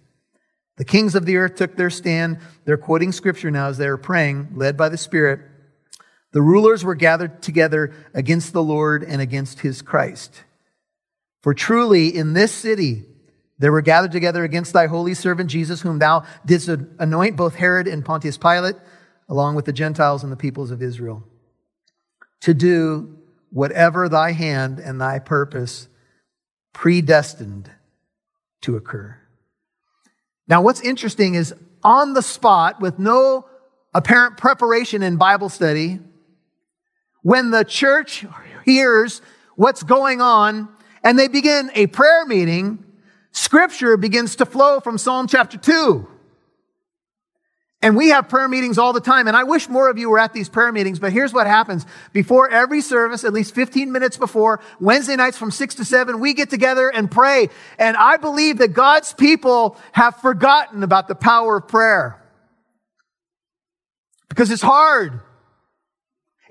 The 0.77 0.86
kings 0.86 1.13
of 1.13 1.25
the 1.25 1.36
earth 1.38 1.56
took 1.56 1.75
their 1.75 1.89
stand. 1.89 2.38
They're 2.63 2.77
quoting 2.77 3.12
scripture 3.12 3.51
now 3.51 3.68
as 3.68 3.77
they're 3.77 3.98
praying, 3.98 4.53
led 4.56 4.77
by 4.77 4.89
the 4.89 4.98
Spirit. 4.98 5.42
The 6.34 6.42
rulers 6.42 6.84
were 6.84 6.96
gathered 6.96 7.42
together 7.42 7.94
against 8.13 8.54
the 8.54 8.63
Lord 8.63 9.04
and 9.04 9.22
against 9.22 9.62
his 9.62 9.82
Christ. 9.82 10.44
For 11.42 11.54
truly 11.54 12.16
in 12.16 12.34
this 12.34 12.52
city, 12.52 13.06
they 13.60 13.70
were 13.70 13.82
gathered 13.82 14.12
together 14.12 14.44
against 14.44 14.74
thy 14.74 14.88
holy 14.88 15.13
servant 15.13 15.50
Jesus, 15.50 15.82
whom 15.82 16.00
thou 16.00 16.25
didst 16.46 16.70
anoint 17.00 17.36
both 17.36 17.56
Herod 17.56 17.88
and 17.88 18.04
Pontius 18.04 18.38
Pilate, 18.38 18.75
along 19.30 19.56
with 19.56 19.66
the 19.66 19.74
Gentiles 19.74 20.24
and 20.24 20.32
the 20.32 20.38
peoples 20.38 20.72
of 20.72 20.82
Israel, 20.82 21.24
to 22.42 22.54
do 22.54 23.18
whatever 23.52 24.10
thy 24.10 24.32
hand 24.32 24.80
and 24.80 25.00
thy 25.00 25.20
purpose 25.20 25.88
predestined 26.74 27.70
to 28.62 28.75
occur. 28.75 29.16
Now, 30.48 30.62
what's 30.62 30.82
interesting 30.82 31.36
is 31.36 31.54
on 31.84 32.13
the 32.13 32.22
spot, 32.24 32.82
with 32.82 32.98
no 32.98 33.46
apparent 33.94 34.38
preparation 34.38 35.04
in 35.04 35.18
Bible 35.18 35.50
study, 35.50 36.00
when 37.24 37.51
the 37.51 37.63
church 37.63 38.25
hears 38.63 39.22
what's 39.56 39.82
going 39.82 40.22
on 40.22 40.70
and 41.03 41.18
they 41.18 41.27
begin 41.27 41.72
a 41.74 41.88
prayer 41.88 42.25
meeting, 42.25 42.86
scripture 43.32 43.98
begins 43.98 44.36
to 44.36 44.46
flow 44.46 44.80
from 44.80 44.98
Psalm 44.98 45.27
chapter 45.27 45.58
2. 45.58 46.08
And 47.82 47.98
we 47.98 48.10
have 48.10 48.30
prayer 48.30 48.48
meetings 48.48 48.77
all 48.77 48.94
the 48.94 49.01
time. 49.01 49.27
And 49.27 49.36
I 49.36 49.44
wish 49.44 49.68
more 49.68 49.89
of 49.89 49.98
you 49.98 50.10
were 50.10 50.20
at 50.20 50.32
these 50.32 50.48
prayer 50.48 50.72
meetings, 50.72 51.00
but 51.00 51.12
here's 51.12 51.34
what 51.34 51.48
happens. 51.48 51.86
Before 52.13 52.50
every 52.50 52.80
service, 52.80 53.25
at 53.25 53.34
least 53.34 53.53
15 53.53 53.92
minutes 53.92 54.15
before, 54.15 54.62
Wednesday 54.80 55.18
nights 55.18 55.38
from 55.38 55.51
6 55.51 55.75
to 55.75 55.84
7, 55.84 56.22
we 56.22 56.34
get 56.34 56.50
together 56.50 56.88
and 56.88 57.12
pray. 57.12 57.50
And 57.77 57.98
I 57.98 58.15
believe 58.15 58.60
that 58.60 58.70
God's 58.70 59.12
people 59.12 59.77
have 59.92 60.15
forgotten 60.22 60.82
about 60.84 61.10
the 61.10 61.15
power 61.15 61.58
of 61.58 61.68
prayer. 61.68 62.24
Because 64.30 64.50
it's 64.50 64.62
hard. 64.62 65.20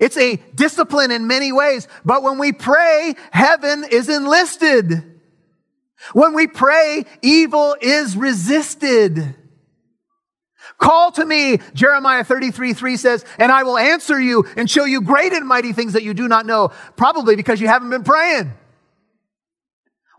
It's 0.03 0.17
a 0.17 0.35
discipline 0.53 1.11
in 1.11 1.27
many 1.27 1.53
ways. 1.53 1.87
But 2.03 2.23
when 2.23 2.37
we 2.37 2.51
pray, 2.51 3.15
heaven 3.31 3.85
is 3.89 4.09
enlisted. 4.09 5.01
When 6.11 6.33
we 6.33 6.45
pray, 6.45 7.05
evil 7.21 7.77
is 7.79 8.17
resisted. 8.17 9.33
Call 10.77 11.13
to 11.13 11.25
me, 11.25 11.59
Jeremiah 11.73 12.25
33, 12.25 12.73
3 12.73 12.97
says, 12.97 13.23
and 13.39 13.49
I 13.49 13.63
will 13.63 13.77
answer 13.77 14.19
you 14.19 14.43
and 14.57 14.69
show 14.69 14.83
you 14.83 14.99
great 14.99 15.31
and 15.31 15.47
mighty 15.47 15.71
things 15.71 15.93
that 15.93 16.03
you 16.03 16.13
do 16.13 16.27
not 16.27 16.45
know. 16.45 16.73
Probably 16.97 17.37
because 17.37 17.61
you 17.61 17.69
haven't 17.69 17.89
been 17.89 18.03
praying. 18.03 18.51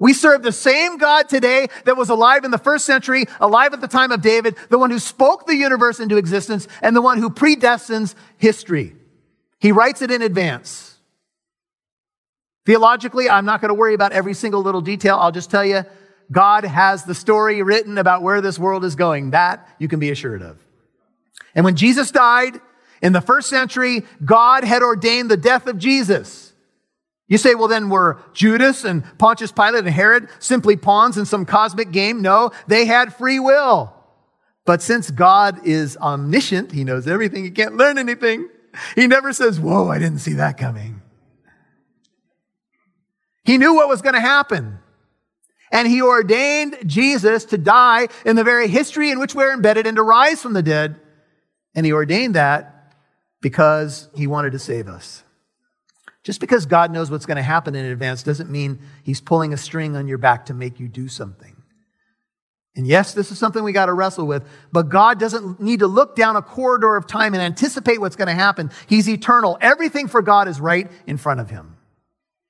We 0.00 0.14
serve 0.14 0.42
the 0.42 0.52
same 0.52 0.96
God 0.96 1.28
today 1.28 1.66
that 1.84 1.98
was 1.98 2.08
alive 2.08 2.46
in 2.46 2.52
the 2.52 2.58
first 2.58 2.86
century, 2.86 3.26
alive 3.38 3.74
at 3.74 3.82
the 3.82 3.88
time 3.88 4.12
of 4.12 4.22
David, 4.22 4.56
the 4.70 4.78
one 4.78 4.90
who 4.90 4.98
spoke 4.98 5.46
the 5.46 5.56
universe 5.56 6.00
into 6.00 6.16
existence, 6.16 6.68
and 6.80 6.96
the 6.96 7.02
one 7.02 7.18
who 7.18 7.28
predestines 7.28 8.14
history. 8.38 8.96
He 9.64 9.72
writes 9.72 10.02
it 10.02 10.10
in 10.10 10.20
advance. 10.20 10.98
Theologically, 12.66 13.30
I'm 13.30 13.46
not 13.46 13.62
going 13.62 13.70
to 13.70 13.74
worry 13.74 13.94
about 13.94 14.12
every 14.12 14.34
single 14.34 14.60
little 14.60 14.82
detail. 14.82 15.16
I'll 15.18 15.32
just 15.32 15.50
tell 15.50 15.64
you, 15.64 15.84
God 16.30 16.64
has 16.64 17.04
the 17.04 17.14
story 17.14 17.62
written 17.62 17.96
about 17.96 18.20
where 18.20 18.42
this 18.42 18.58
world 18.58 18.84
is 18.84 18.94
going. 18.94 19.30
That 19.30 19.66
you 19.78 19.88
can 19.88 20.00
be 20.00 20.10
assured 20.10 20.42
of. 20.42 20.58
And 21.54 21.64
when 21.64 21.76
Jesus 21.76 22.10
died 22.10 22.60
in 23.00 23.14
the 23.14 23.22
first 23.22 23.48
century, 23.48 24.02
God 24.22 24.64
had 24.64 24.82
ordained 24.82 25.30
the 25.30 25.38
death 25.38 25.66
of 25.66 25.78
Jesus. 25.78 26.52
You 27.26 27.38
say, 27.38 27.54
well, 27.54 27.68
then 27.68 27.88
were 27.88 28.20
Judas 28.34 28.84
and 28.84 29.02
Pontius 29.16 29.50
Pilate 29.50 29.86
and 29.86 29.88
Herod 29.88 30.28
simply 30.40 30.76
pawns 30.76 31.16
in 31.16 31.24
some 31.24 31.46
cosmic 31.46 31.90
game? 31.90 32.20
No, 32.20 32.50
they 32.66 32.84
had 32.84 33.14
free 33.14 33.40
will. 33.40 33.94
But 34.66 34.82
since 34.82 35.10
God 35.10 35.66
is 35.66 35.96
omniscient, 35.96 36.72
He 36.72 36.84
knows 36.84 37.08
everything, 37.08 37.44
He 37.44 37.50
can't 37.50 37.78
learn 37.78 37.96
anything. 37.96 38.50
He 38.94 39.06
never 39.06 39.32
says, 39.32 39.60
whoa, 39.60 39.88
I 39.88 39.98
didn't 39.98 40.18
see 40.18 40.34
that 40.34 40.56
coming. 40.56 41.02
He 43.44 43.58
knew 43.58 43.74
what 43.74 43.88
was 43.88 44.02
going 44.02 44.14
to 44.14 44.20
happen. 44.20 44.78
And 45.70 45.88
he 45.88 46.02
ordained 46.02 46.78
Jesus 46.86 47.44
to 47.46 47.58
die 47.58 48.08
in 48.24 48.36
the 48.36 48.44
very 48.44 48.68
history 48.68 49.10
in 49.10 49.18
which 49.18 49.34
we're 49.34 49.52
embedded 49.52 49.86
and 49.86 49.96
to 49.96 50.02
rise 50.02 50.40
from 50.40 50.52
the 50.52 50.62
dead. 50.62 51.00
And 51.74 51.84
he 51.84 51.92
ordained 51.92 52.36
that 52.36 52.92
because 53.40 54.08
he 54.14 54.26
wanted 54.26 54.52
to 54.52 54.58
save 54.58 54.88
us. 54.88 55.24
Just 56.22 56.40
because 56.40 56.64
God 56.64 56.90
knows 56.90 57.10
what's 57.10 57.26
going 57.26 57.36
to 57.36 57.42
happen 57.42 57.74
in 57.74 57.84
advance 57.84 58.22
doesn't 58.22 58.50
mean 58.50 58.78
he's 59.02 59.20
pulling 59.20 59.52
a 59.52 59.58
string 59.58 59.94
on 59.94 60.08
your 60.08 60.16
back 60.16 60.46
to 60.46 60.54
make 60.54 60.80
you 60.80 60.88
do 60.88 61.08
something. 61.08 61.56
And 62.76 62.86
yes, 62.86 63.14
this 63.14 63.30
is 63.30 63.38
something 63.38 63.62
we 63.62 63.72
got 63.72 63.86
to 63.86 63.92
wrestle 63.92 64.26
with, 64.26 64.44
but 64.72 64.88
God 64.88 65.20
doesn't 65.20 65.60
need 65.60 65.78
to 65.78 65.86
look 65.86 66.16
down 66.16 66.34
a 66.34 66.42
corridor 66.42 66.96
of 66.96 67.06
time 67.06 67.32
and 67.32 67.42
anticipate 67.42 68.00
what's 68.00 68.16
going 68.16 68.28
to 68.28 68.34
happen. 68.34 68.70
He's 68.88 69.08
eternal. 69.08 69.56
Everything 69.60 70.08
for 70.08 70.22
God 70.22 70.48
is 70.48 70.60
right 70.60 70.90
in 71.06 71.16
front 71.16 71.40
of 71.40 71.50
him. 71.50 71.76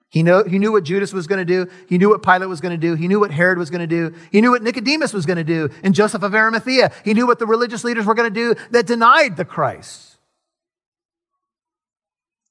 He, 0.08 0.22
know, 0.22 0.44
he 0.44 0.58
knew 0.58 0.72
what 0.72 0.84
Judas 0.84 1.12
was 1.12 1.26
going 1.26 1.44
to 1.44 1.44
do. 1.44 1.70
He 1.88 1.98
knew 1.98 2.08
what 2.08 2.22
Pilate 2.22 2.48
was 2.48 2.60
going 2.60 2.70
to 2.72 2.78
do. 2.78 2.94
He 2.94 3.08
knew 3.08 3.18
what 3.20 3.32
Herod 3.32 3.58
was 3.58 3.68
going 3.68 3.80
to 3.80 3.86
do. 3.86 4.14
He 4.30 4.40
knew 4.40 4.52
what 4.52 4.62
Nicodemus 4.62 5.12
was 5.12 5.26
going 5.26 5.38
to 5.38 5.44
do 5.44 5.70
and 5.82 5.92
Joseph 5.92 6.22
of 6.22 6.34
Arimathea. 6.34 6.92
He 7.04 7.14
knew 7.14 7.26
what 7.26 7.40
the 7.40 7.46
religious 7.46 7.82
leaders 7.82 8.06
were 8.06 8.14
going 8.14 8.32
to 8.32 8.54
do 8.54 8.54
that 8.70 8.86
denied 8.86 9.36
the 9.36 9.44
Christ. 9.44 10.16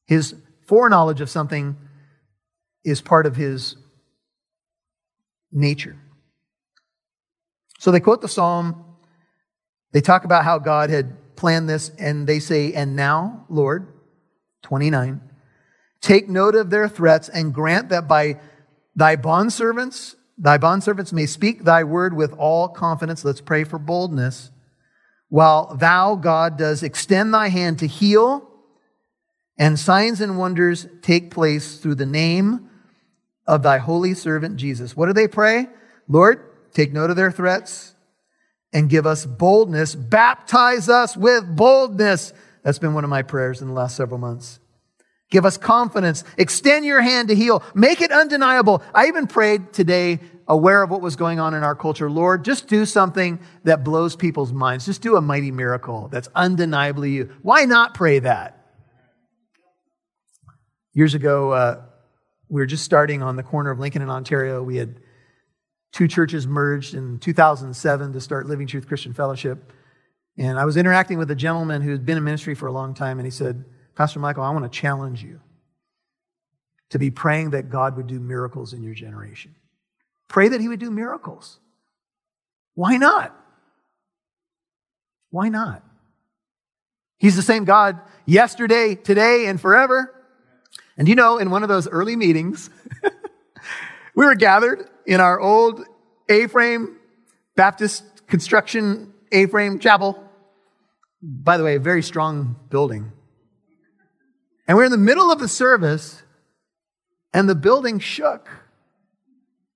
His 0.05 0.35
foreknowledge 0.67 1.21
of 1.21 1.29
something 1.29 1.77
is 2.83 3.01
part 3.01 3.25
of 3.25 3.37
his 3.37 3.77
nature. 5.51 5.95
So 7.83 7.91
they 7.91 7.99
quote 7.99 8.21
the 8.21 8.29
psalm. 8.29 8.85
They 9.91 9.99
talk 9.99 10.23
about 10.23 10.45
how 10.45 10.57
God 10.57 10.89
had 10.89 11.35
planned 11.35 11.67
this, 11.67 11.91
and 11.99 12.25
they 12.25 12.39
say, 12.39 12.71
And 12.71 12.95
now, 12.95 13.45
Lord, 13.49 13.91
29. 14.61 15.19
Take 15.99 16.29
note 16.29 16.55
of 16.55 16.69
their 16.69 16.87
threats 16.87 17.27
and 17.27 17.53
grant 17.53 17.89
that 17.89 18.07
by 18.07 18.39
thy 18.95 19.17
bondservants, 19.17 20.15
thy 20.37 20.57
bondservants 20.57 21.11
may 21.11 21.25
speak 21.25 21.65
thy 21.65 21.83
word 21.83 22.15
with 22.15 22.31
all 22.37 22.69
confidence. 22.69 23.25
Let's 23.25 23.41
pray 23.41 23.65
for 23.65 23.79
boldness. 23.79 24.51
While 25.27 25.75
thou, 25.75 26.15
God, 26.15 26.57
does 26.57 26.83
extend 26.83 27.33
thy 27.33 27.49
hand 27.49 27.79
to 27.79 27.87
heal, 27.87 28.49
and 29.57 29.77
signs 29.77 30.21
and 30.21 30.37
wonders 30.37 30.87
take 31.01 31.31
place 31.31 31.79
through 31.79 31.95
the 31.95 32.05
name 32.05 32.69
of 33.45 33.61
thy 33.61 33.79
holy 33.79 34.13
servant 34.13 34.55
Jesus. 34.55 34.95
What 34.95 35.07
do 35.07 35.13
they 35.13 35.27
pray? 35.27 35.67
Lord, 36.07 36.51
take 36.73 36.91
note 36.91 37.09
of 37.09 37.15
their 37.15 37.31
threats 37.31 37.95
and 38.73 38.89
give 38.89 39.05
us 39.05 39.25
boldness. 39.25 39.95
Baptize 39.95 40.89
us 40.89 41.15
with 41.15 41.55
boldness. 41.55 42.33
That's 42.63 42.79
been 42.79 42.93
one 42.93 43.03
of 43.03 43.09
my 43.09 43.21
prayers 43.21 43.61
in 43.61 43.67
the 43.67 43.73
last 43.73 43.95
several 43.95 44.19
months. 44.19 44.59
Give 45.29 45.45
us 45.45 45.57
confidence. 45.57 46.23
Extend 46.37 46.85
your 46.85 47.01
hand 47.01 47.29
to 47.29 47.35
heal. 47.35 47.63
Make 47.73 48.01
it 48.01 48.11
undeniable. 48.11 48.83
I 48.93 49.07
even 49.07 49.25
prayed 49.25 49.73
today, 49.73 50.19
aware 50.47 50.83
of 50.83 50.91
what 50.91 51.01
was 51.01 51.15
going 51.15 51.39
on 51.39 51.53
in 51.53 51.63
our 51.63 51.75
culture. 51.75 52.09
Lord, 52.09 52.45
just 52.45 52.67
do 52.67 52.85
something 52.85 53.39
that 53.63 53.83
blows 53.83 54.15
people's 54.15 54.53
minds. 54.53 54.85
Just 54.85 55.01
do 55.01 55.15
a 55.15 55.21
mighty 55.21 55.51
miracle 55.51 56.07
that's 56.11 56.29
undeniably 56.35 57.11
you. 57.11 57.31
Why 57.41 57.65
not 57.65 57.95
pray 57.95 58.19
that? 58.19 58.59
Years 60.93 61.15
ago, 61.15 61.51
uh, 61.51 61.81
we 62.49 62.61
were 62.61 62.67
just 62.67 62.83
starting 62.83 63.23
on 63.23 63.35
the 63.35 63.43
corner 63.43 63.71
of 63.71 63.79
Lincoln 63.79 64.03
and 64.03 64.11
Ontario. 64.11 64.61
We 64.61 64.77
had 64.77 64.99
two 65.93 66.07
churches 66.07 66.45
merged 66.45 66.95
in 66.95 67.19
2007 67.19 68.13
to 68.13 68.19
start 68.19 68.47
Living 68.47 68.67
Truth 68.67 68.87
Christian 68.87 69.13
Fellowship. 69.13 69.71
And 70.37 70.59
I 70.59 70.65
was 70.65 70.75
interacting 70.75 71.19
with 71.19 71.31
a 71.31 71.35
gentleman 71.35 71.81
who 71.81 71.91
had 71.91 72.05
been 72.05 72.17
in 72.17 72.23
ministry 72.23 72.55
for 72.55 72.67
a 72.67 72.71
long 72.71 72.93
time, 72.93 73.19
and 73.19 73.25
he 73.25 73.31
said, 73.31 73.63
Pastor 73.95 74.19
Michael, 74.19 74.43
I 74.43 74.49
want 74.49 74.65
to 74.65 74.79
challenge 74.79 75.23
you 75.23 75.39
to 76.89 76.99
be 76.99 77.11
praying 77.11 77.51
that 77.51 77.69
God 77.69 77.95
would 77.95 78.07
do 78.07 78.19
miracles 78.19 78.73
in 78.73 78.83
your 78.83 78.95
generation. 78.95 79.55
Pray 80.27 80.47
that 80.47 80.61
He 80.61 80.67
would 80.67 80.79
do 80.79 80.89
miracles. 80.89 81.59
Why 82.73 82.97
not? 82.97 83.35
Why 85.29 85.49
not? 85.49 85.83
He's 87.17 87.35
the 87.35 87.41
same 87.43 87.65
God 87.65 87.99
yesterday, 88.25 88.95
today, 88.95 89.45
and 89.45 89.61
forever. 89.61 90.13
And 90.97 91.07
you 91.07 91.15
know, 91.15 91.37
in 91.37 91.49
one 91.51 91.63
of 91.63 91.69
those 91.69 91.87
early 91.87 92.15
meetings, 92.15 92.69
we 94.15 94.25
were 94.25 94.35
gathered 94.35 94.89
in 95.05 95.19
our 95.19 95.39
old 95.39 95.85
A 96.29 96.47
frame 96.47 96.97
Baptist 97.55 98.03
construction 98.27 99.13
A 99.31 99.45
frame 99.47 99.79
chapel. 99.79 100.23
By 101.21 101.57
the 101.57 101.63
way, 101.63 101.75
a 101.75 101.79
very 101.79 102.03
strong 102.03 102.55
building. 102.69 103.11
And 104.67 104.77
we're 104.77 104.85
in 104.85 104.91
the 104.91 104.97
middle 104.97 105.31
of 105.31 105.39
the 105.39 105.47
service, 105.47 106.23
and 107.33 107.49
the 107.49 107.55
building 107.55 107.99
shook. 107.99 108.49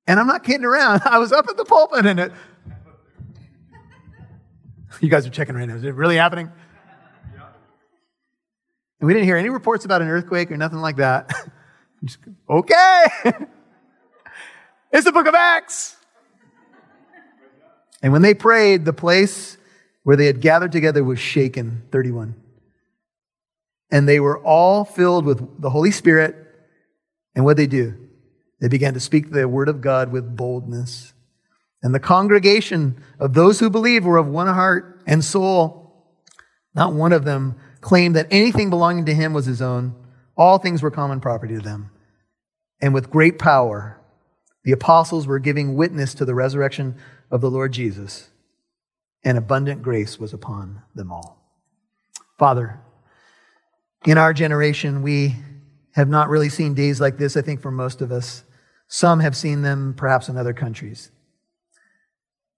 And 0.05 0.19
I'm 0.19 0.27
not 0.27 0.43
kidding 0.43 0.65
around. 0.65 1.01
I 1.05 1.17
was 1.19 1.31
up 1.31 1.47
at 1.49 1.57
the 1.57 1.65
pulpit 1.65 2.05
and 2.05 2.19
it. 2.19 2.31
You 5.01 5.09
guys 5.09 5.27
are 5.27 5.29
checking 5.29 5.55
right 5.55 5.67
now. 5.67 5.75
Is 5.75 5.83
it 5.83 5.93
really 5.93 6.15
happening? 6.15 6.51
And 8.99 9.07
we 9.07 9.13
didn't 9.13 9.25
hear 9.25 9.37
any 9.37 9.49
reports 9.49 9.85
about 9.85 10.01
an 10.01 10.07
earthquake 10.07 10.51
or 10.51 10.57
nothing 10.57 10.79
like 10.79 10.95
that. 10.95 11.31
Just, 12.03 12.19
okay. 12.49 13.05
it's 14.91 15.05
the 15.05 15.11
book 15.11 15.27
of 15.27 15.35
Acts. 15.35 15.95
And 18.01 18.13
when 18.13 18.21
they 18.21 18.33
prayed, 18.33 18.85
the 18.85 18.93
place 18.93 19.57
where 20.03 20.15
they 20.15 20.27
had 20.27 20.41
gathered 20.41 20.71
together 20.71 21.03
was 21.03 21.19
shaken. 21.19 21.83
31 21.91 22.35
and 23.91 24.07
they 24.07 24.19
were 24.19 24.39
all 24.39 24.83
filled 24.83 25.25
with 25.25 25.61
the 25.61 25.69
Holy 25.69 25.91
Spirit. 25.91 26.35
And 27.35 27.45
what 27.45 27.57
did 27.57 27.71
they 27.71 27.77
do? 27.77 27.95
They 28.59 28.67
began 28.67 28.93
to 28.95 28.99
speak 28.99 29.31
the 29.31 29.47
word 29.47 29.69
of 29.69 29.81
God 29.81 30.11
with 30.11 30.35
boldness. 30.35 31.13
And 31.83 31.93
the 31.93 31.99
congregation 31.99 33.01
of 33.19 33.33
those 33.33 33.59
who 33.59 33.69
believed 33.69 34.05
were 34.05 34.17
of 34.17 34.27
one 34.27 34.47
heart 34.47 35.01
and 35.05 35.23
soul. 35.23 36.15
Not 36.73 36.93
one 36.93 37.13
of 37.13 37.23
them 37.23 37.55
claimed 37.81 38.15
that 38.15 38.27
anything 38.31 38.69
belonging 38.69 39.05
to 39.05 39.13
him 39.13 39.33
was 39.33 39.45
his 39.45 39.61
own. 39.61 39.95
All 40.35 40.57
things 40.57 40.81
were 40.81 40.91
common 40.91 41.21
property 41.21 41.55
to 41.55 41.61
them. 41.61 41.91
And 42.81 42.93
with 42.93 43.09
great 43.09 43.39
power, 43.39 44.01
the 44.67 44.73
apostles 44.73 45.25
were 45.25 45.39
giving 45.39 45.77
witness 45.77 46.13
to 46.13 46.25
the 46.25 46.35
resurrection 46.35 46.97
of 47.31 47.39
the 47.39 47.49
Lord 47.49 47.71
Jesus, 47.71 48.31
and 49.23 49.37
abundant 49.37 49.81
grace 49.81 50.19
was 50.19 50.33
upon 50.33 50.81
them 50.93 51.09
all. 51.09 51.41
Father, 52.37 52.77
in 54.05 54.17
our 54.17 54.33
generation, 54.33 55.03
we 55.03 55.37
have 55.93 56.09
not 56.09 56.27
really 56.27 56.49
seen 56.49 56.73
days 56.73 56.99
like 56.99 57.17
this, 57.17 57.37
I 57.37 57.41
think, 57.43 57.61
for 57.61 57.71
most 57.71 58.01
of 58.01 58.11
us. 58.11 58.43
Some 58.89 59.21
have 59.21 59.37
seen 59.37 59.61
them 59.61 59.93
perhaps 59.95 60.27
in 60.27 60.35
other 60.35 60.51
countries. 60.51 61.11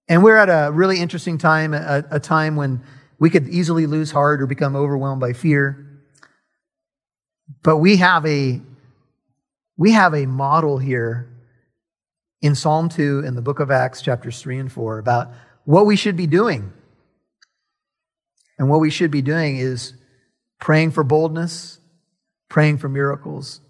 And 0.08 0.24
we're 0.24 0.36
at 0.36 0.48
a 0.48 0.72
really 0.72 0.98
interesting 0.98 1.38
time, 1.38 1.74
a, 1.74 2.02
a 2.10 2.18
time 2.18 2.56
when 2.56 2.82
We 3.20 3.30
could 3.30 3.48
easily 3.48 3.86
lose 3.86 4.10
heart 4.10 4.42
or 4.42 4.46
become 4.46 4.74
overwhelmed 4.74 5.20
by 5.20 5.34
fear. 5.34 5.86
But 7.62 7.76
we 7.76 7.98
have 7.98 8.26
a 8.26 8.60
we 9.76 9.92
have 9.92 10.14
a 10.14 10.26
model 10.26 10.78
here 10.78 11.29
in 12.42 12.54
Psalm 12.54 12.88
2 12.88 13.20
in 13.20 13.34
the 13.34 13.42
book 13.42 13.60
of 13.60 13.70
Acts, 13.70 14.00
chapters 14.02 14.40
3 14.40 14.58
and 14.58 14.72
4, 14.72 14.98
about 14.98 15.30
what 15.64 15.86
we 15.86 15.96
should 15.96 16.16
be 16.16 16.26
doing. 16.26 16.72
And 18.58 18.68
what 18.68 18.80
we 18.80 18.90
should 18.90 19.10
be 19.10 19.22
doing 19.22 19.56
is 19.56 19.94
praying 20.58 20.90
for 20.90 21.02
boldness, 21.02 21.78
praying 22.48 22.78
for 22.78 22.88
miracles, 22.88 23.60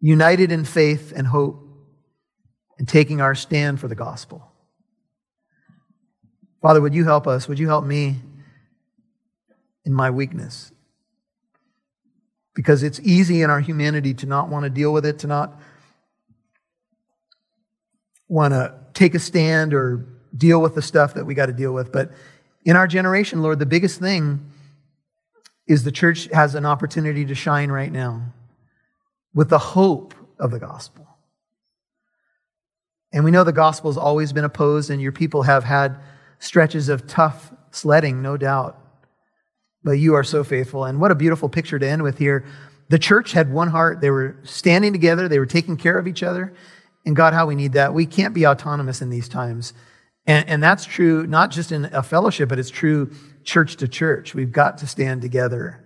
united 0.00 0.52
in 0.52 0.64
faith 0.64 1.12
and 1.14 1.26
hope, 1.26 1.66
and 2.78 2.88
taking 2.88 3.20
our 3.20 3.34
stand 3.34 3.80
for 3.80 3.88
the 3.88 3.94
gospel. 3.94 4.50
Father, 6.62 6.80
would 6.80 6.94
you 6.94 7.04
help 7.04 7.26
us? 7.26 7.48
Would 7.48 7.58
you 7.58 7.68
help 7.68 7.84
me 7.84 8.16
in 9.84 9.92
my 9.92 10.10
weakness? 10.10 10.72
Because 12.54 12.82
it's 12.82 13.00
easy 13.00 13.42
in 13.42 13.50
our 13.50 13.60
humanity 13.60 14.12
to 14.14 14.26
not 14.26 14.48
want 14.48 14.64
to 14.64 14.70
deal 14.70 14.92
with 14.92 15.06
it, 15.06 15.18
to 15.20 15.26
not 15.26 15.60
want 18.30 18.54
to 18.54 18.72
take 18.94 19.14
a 19.14 19.18
stand 19.18 19.74
or 19.74 20.06
deal 20.34 20.62
with 20.62 20.76
the 20.76 20.82
stuff 20.82 21.14
that 21.14 21.26
we 21.26 21.34
got 21.34 21.46
to 21.46 21.52
deal 21.52 21.74
with. 21.74 21.92
But 21.92 22.12
in 22.64 22.76
our 22.76 22.86
generation, 22.86 23.42
Lord, 23.42 23.58
the 23.58 23.66
biggest 23.66 23.98
thing 23.98 24.50
is 25.66 25.82
the 25.82 25.92
church 25.92 26.28
has 26.32 26.54
an 26.54 26.64
opportunity 26.64 27.24
to 27.26 27.34
shine 27.34 27.70
right 27.70 27.90
now 27.90 28.32
with 29.34 29.50
the 29.50 29.58
hope 29.58 30.14
of 30.38 30.52
the 30.52 30.60
gospel. 30.60 31.06
And 33.12 33.24
we 33.24 33.32
know 33.32 33.42
the 33.42 33.52
gospel 33.52 33.90
has 33.90 33.98
always 33.98 34.32
been 34.32 34.44
opposed, 34.44 34.90
and 34.90 35.02
your 35.02 35.12
people 35.12 35.42
have 35.42 35.64
had 35.64 35.96
stretches 36.38 36.88
of 36.88 37.08
tough 37.08 37.52
sledding, 37.72 38.22
no 38.22 38.36
doubt. 38.36 38.78
But 39.82 39.92
you 39.92 40.14
are 40.14 40.22
so 40.24 40.44
faithful. 40.44 40.84
And 40.84 41.00
what 41.00 41.10
a 41.10 41.16
beautiful 41.16 41.48
picture 41.48 41.78
to 41.78 41.88
end 41.88 42.04
with 42.04 42.18
here. 42.18 42.44
The 42.88 42.98
church 42.98 43.32
had 43.32 43.52
one 43.52 43.68
heart. 43.68 44.00
They 44.00 44.10
were 44.10 44.36
standing 44.44 44.92
together, 44.92 45.28
they 45.28 45.40
were 45.40 45.46
taking 45.46 45.76
care 45.76 45.98
of 45.98 46.06
each 46.06 46.22
other. 46.22 46.54
And 47.04 47.16
God, 47.16 47.32
how 47.32 47.46
we 47.46 47.54
need 47.54 47.72
that. 47.74 47.94
We 47.94 48.06
can't 48.06 48.34
be 48.34 48.46
autonomous 48.46 49.00
in 49.00 49.10
these 49.10 49.28
times. 49.28 49.72
And, 50.26 50.48
and 50.48 50.62
that's 50.62 50.84
true 50.84 51.26
not 51.26 51.50
just 51.50 51.72
in 51.72 51.86
a 51.86 52.02
fellowship, 52.02 52.48
but 52.48 52.58
it's 52.58 52.70
true 52.70 53.10
church 53.42 53.76
to 53.76 53.88
church. 53.88 54.34
We've 54.34 54.52
got 54.52 54.78
to 54.78 54.86
stand 54.86 55.22
together. 55.22 55.84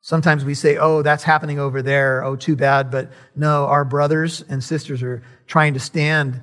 Sometimes 0.00 0.44
we 0.44 0.54
say, 0.54 0.78
oh, 0.78 1.02
that's 1.02 1.22
happening 1.22 1.58
over 1.58 1.82
there. 1.82 2.24
Oh, 2.24 2.34
too 2.36 2.56
bad. 2.56 2.90
But 2.90 3.12
no, 3.36 3.66
our 3.66 3.84
brothers 3.84 4.42
and 4.48 4.62
sisters 4.62 5.02
are 5.02 5.22
trying 5.46 5.74
to 5.74 5.80
stand 5.80 6.42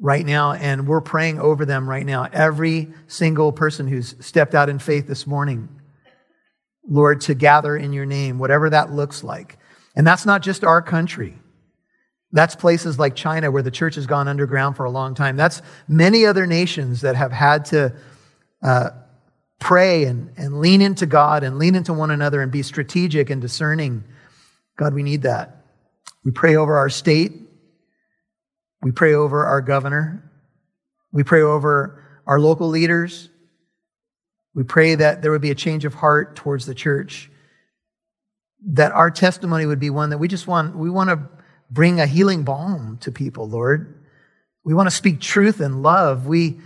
right 0.00 0.24
now, 0.24 0.52
and 0.52 0.86
we're 0.86 1.00
praying 1.00 1.38
over 1.40 1.64
them 1.64 1.88
right 1.88 2.04
now. 2.04 2.28
Every 2.32 2.92
single 3.06 3.52
person 3.52 3.86
who's 3.86 4.14
stepped 4.20 4.54
out 4.54 4.68
in 4.68 4.78
faith 4.78 5.06
this 5.06 5.26
morning, 5.26 5.68
Lord, 6.88 7.22
to 7.22 7.34
gather 7.34 7.76
in 7.76 7.92
your 7.92 8.06
name, 8.06 8.38
whatever 8.38 8.70
that 8.70 8.92
looks 8.92 9.24
like. 9.24 9.58
And 9.94 10.06
that's 10.06 10.26
not 10.26 10.42
just 10.42 10.64
our 10.64 10.82
country. 10.82 11.38
That's 12.32 12.56
places 12.56 12.98
like 12.98 13.14
China 13.14 13.50
where 13.50 13.62
the 13.62 13.70
church 13.70 13.94
has 13.94 14.06
gone 14.06 14.28
underground 14.28 14.76
for 14.76 14.84
a 14.84 14.90
long 14.90 15.14
time. 15.14 15.36
That's 15.36 15.62
many 15.88 16.26
other 16.26 16.46
nations 16.46 17.02
that 17.02 17.16
have 17.16 17.32
had 17.32 17.66
to 17.66 17.94
uh, 18.62 18.90
pray 19.60 20.04
and, 20.04 20.32
and 20.36 20.60
lean 20.60 20.82
into 20.82 21.06
God 21.06 21.44
and 21.44 21.58
lean 21.58 21.74
into 21.74 21.92
one 21.92 22.10
another 22.10 22.42
and 22.42 22.50
be 22.50 22.62
strategic 22.62 23.30
and 23.30 23.40
discerning. 23.40 24.04
God, 24.76 24.92
we 24.92 25.02
need 25.02 25.22
that. 25.22 25.64
We 26.24 26.32
pray 26.32 26.56
over 26.56 26.76
our 26.76 26.90
state. 26.90 27.32
We 28.82 28.90
pray 28.90 29.14
over 29.14 29.46
our 29.46 29.60
governor. 29.60 30.30
We 31.12 31.22
pray 31.22 31.42
over 31.42 32.02
our 32.26 32.40
local 32.40 32.68
leaders. 32.68 33.30
We 34.54 34.64
pray 34.64 34.96
that 34.96 35.22
there 35.22 35.30
would 35.30 35.42
be 35.42 35.50
a 35.50 35.54
change 35.54 35.84
of 35.84 35.94
heart 35.94 36.34
towards 36.34 36.66
the 36.66 36.74
church. 36.74 37.30
That 38.68 38.92
our 38.92 39.10
testimony 39.10 39.66
would 39.66 39.78
be 39.78 39.90
one 39.90 40.10
that 40.10 40.18
we 40.18 40.28
just 40.28 40.46
want, 40.46 40.76
we 40.76 40.90
want 40.90 41.10
to 41.10 41.20
bring 41.70 42.00
a 42.00 42.06
healing 42.06 42.42
balm 42.44 42.98
to 42.98 43.12
people, 43.12 43.48
Lord. 43.48 44.04
We 44.64 44.74
want 44.74 44.88
to 44.88 44.94
speak 44.94 45.20
truth 45.20 45.60
and 45.60 45.82
love. 45.82 46.26
We, 46.26 46.58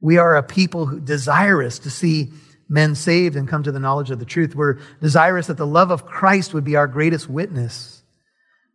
we 0.00 0.18
are 0.18 0.36
a 0.36 0.42
people 0.42 0.86
who 0.86 1.00
desirous 1.00 1.78
to 1.80 1.90
see 1.90 2.32
men 2.68 2.94
saved 2.94 3.36
and 3.36 3.48
come 3.48 3.62
to 3.64 3.72
the 3.72 3.80
knowledge 3.80 4.10
of 4.10 4.18
the 4.18 4.24
truth. 4.24 4.54
We're 4.54 4.78
desirous 5.00 5.48
that 5.48 5.56
the 5.56 5.66
love 5.66 5.90
of 5.90 6.06
Christ 6.06 6.54
would 6.54 6.64
be 6.64 6.76
our 6.76 6.86
greatest 6.86 7.28
witness. 7.28 8.02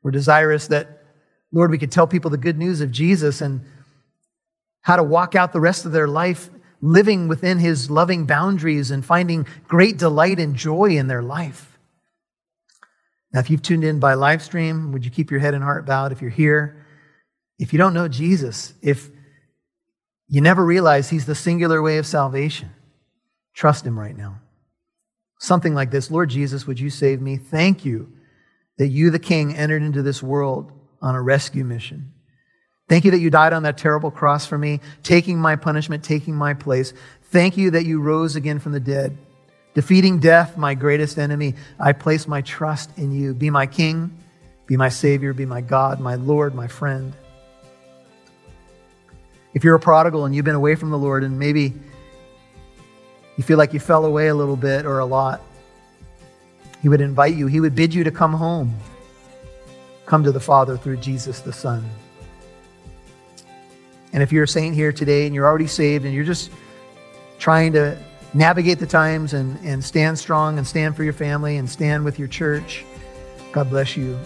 We're 0.03 0.11
desirous 0.11 0.67
that, 0.67 1.03
Lord, 1.51 1.71
we 1.71 1.77
could 1.77 1.91
tell 1.91 2.05
people 2.05 2.29
the 2.29 2.37
good 2.37 2.57
news 2.57 2.81
of 2.81 2.91
Jesus 2.91 3.41
and 3.41 3.61
how 4.81 4.97
to 4.97 5.03
walk 5.03 5.33
out 5.33 5.53
the 5.53 5.61
rest 5.61 5.85
of 5.85 5.93
their 5.93 6.07
life 6.07 6.49
living 6.81 7.27
within 7.27 7.57
his 7.57 7.89
loving 7.89 8.25
boundaries 8.25 8.91
and 8.91 9.03
finding 9.03 9.47
great 9.67 9.97
delight 9.97 10.39
and 10.39 10.55
joy 10.55 10.91
in 10.91 11.07
their 11.07 11.23
life. 11.23 11.74
Now, 13.35 13.41
if 13.41 13.49
you've 13.49 13.61
tuned 13.61 13.83
in 13.83 13.99
by 13.99 14.13
live 14.13 14.41
stream, 14.41 14.93
would 14.93 15.03
you 15.03 15.11
keep 15.11 15.29
your 15.29 15.41
head 15.41 15.53
and 15.53 15.61
heart 15.61 15.85
bowed 15.85 16.13
if 16.13 16.21
you're 16.21 16.31
here? 16.31 16.85
If 17.59 17.73
you 17.73 17.77
don't 17.77 17.93
know 17.93 18.07
Jesus, 18.07 18.73
if 18.81 19.09
you 20.29 20.39
never 20.39 20.65
realize 20.65 21.09
he's 21.09 21.25
the 21.25 21.35
singular 21.35 21.81
way 21.81 21.97
of 21.97 22.07
salvation, 22.07 22.69
trust 23.53 23.85
him 23.85 23.99
right 23.99 24.15
now. 24.15 24.39
Something 25.37 25.75
like 25.75 25.91
this 25.91 26.09
Lord 26.09 26.29
Jesus, 26.29 26.65
would 26.65 26.79
you 26.79 26.89
save 26.89 27.19
me? 27.19 27.35
Thank 27.35 27.83
you 27.83 28.13
that 28.77 28.87
you, 28.87 29.09
the 29.09 29.19
King, 29.19 29.53
entered 29.53 29.83
into 29.83 30.01
this 30.01 30.23
world 30.23 30.71
on 31.01 31.13
a 31.13 31.21
rescue 31.21 31.65
mission. 31.65 32.13
Thank 32.87 33.03
you 33.03 33.11
that 33.11 33.19
you 33.19 33.29
died 33.29 33.51
on 33.51 33.63
that 33.63 33.77
terrible 33.77 34.11
cross 34.11 34.45
for 34.45 34.57
me, 34.57 34.79
taking 35.03 35.41
my 35.41 35.57
punishment, 35.57 36.05
taking 36.05 36.35
my 36.35 36.53
place. 36.53 36.93
Thank 37.31 37.57
you 37.57 37.71
that 37.71 37.85
you 37.85 37.99
rose 37.99 38.37
again 38.37 38.59
from 38.59 38.71
the 38.71 38.79
dead 38.79 39.17
Defeating 39.75 40.19
death, 40.19 40.57
my 40.57 40.73
greatest 40.73 41.19
enemy, 41.19 41.53
I 41.77 41.91
place 41.91 42.27
my 42.27 42.41
trust 42.41 42.97
in 42.97 43.11
you. 43.11 43.33
Be 43.33 43.49
my 43.49 43.67
King, 43.67 44.17
be 44.67 44.77
my 44.77 44.87
Savior, 44.87 45.33
be 45.33 45.45
my 45.45 45.59
God, 45.59 45.99
my 45.99 46.15
Lord, 46.15 46.55
my 46.55 46.67
friend. 46.67 47.13
If 49.53 49.65
you're 49.65 49.75
a 49.75 49.79
prodigal 49.79 50.23
and 50.23 50.33
you've 50.33 50.45
been 50.45 50.55
away 50.55 50.75
from 50.75 50.91
the 50.91 50.97
Lord 50.97 51.25
and 51.25 51.37
maybe 51.37 51.73
you 53.37 53.43
feel 53.43 53.57
like 53.57 53.73
you 53.73 53.81
fell 53.81 54.05
away 54.05 54.29
a 54.29 54.33
little 54.33 54.55
bit 54.55 54.85
or 54.85 54.99
a 54.99 55.05
lot, 55.05 55.41
He 56.81 56.87
would 56.87 57.01
invite 57.01 57.35
you, 57.35 57.47
He 57.47 57.59
would 57.59 57.75
bid 57.75 57.93
you 57.93 58.05
to 58.05 58.11
come 58.11 58.31
home. 58.31 58.73
Come 60.05 60.23
to 60.23 60.31
the 60.31 60.39
Father 60.39 60.77
through 60.77 60.97
Jesus 60.97 61.41
the 61.41 61.51
Son. 61.51 61.83
And 64.13 64.23
if 64.23 64.31
you're 64.31 64.45
a 64.45 64.47
saint 64.47 64.73
here 64.73 64.93
today 64.93 65.25
and 65.25 65.35
you're 65.35 65.45
already 65.45 65.67
saved 65.67 66.05
and 66.05 66.13
you're 66.13 66.23
just 66.23 66.49
trying 67.39 67.73
to 67.73 67.97
navigate 68.35 68.79
the 68.79 68.85
times 68.85 69.33
and, 69.33 69.57
and 69.63 69.83
stand 69.83 70.19
strong 70.19 70.57
and 70.57 70.67
stand 70.67 70.95
for 70.95 71.03
your 71.03 71.13
family 71.13 71.55
and 71.55 71.69
stand 71.69 72.03
with 72.03 72.19
your 72.19 72.27
church. 72.27 72.83
God 73.53 73.69
bless 73.69 73.95
you. 73.95 74.19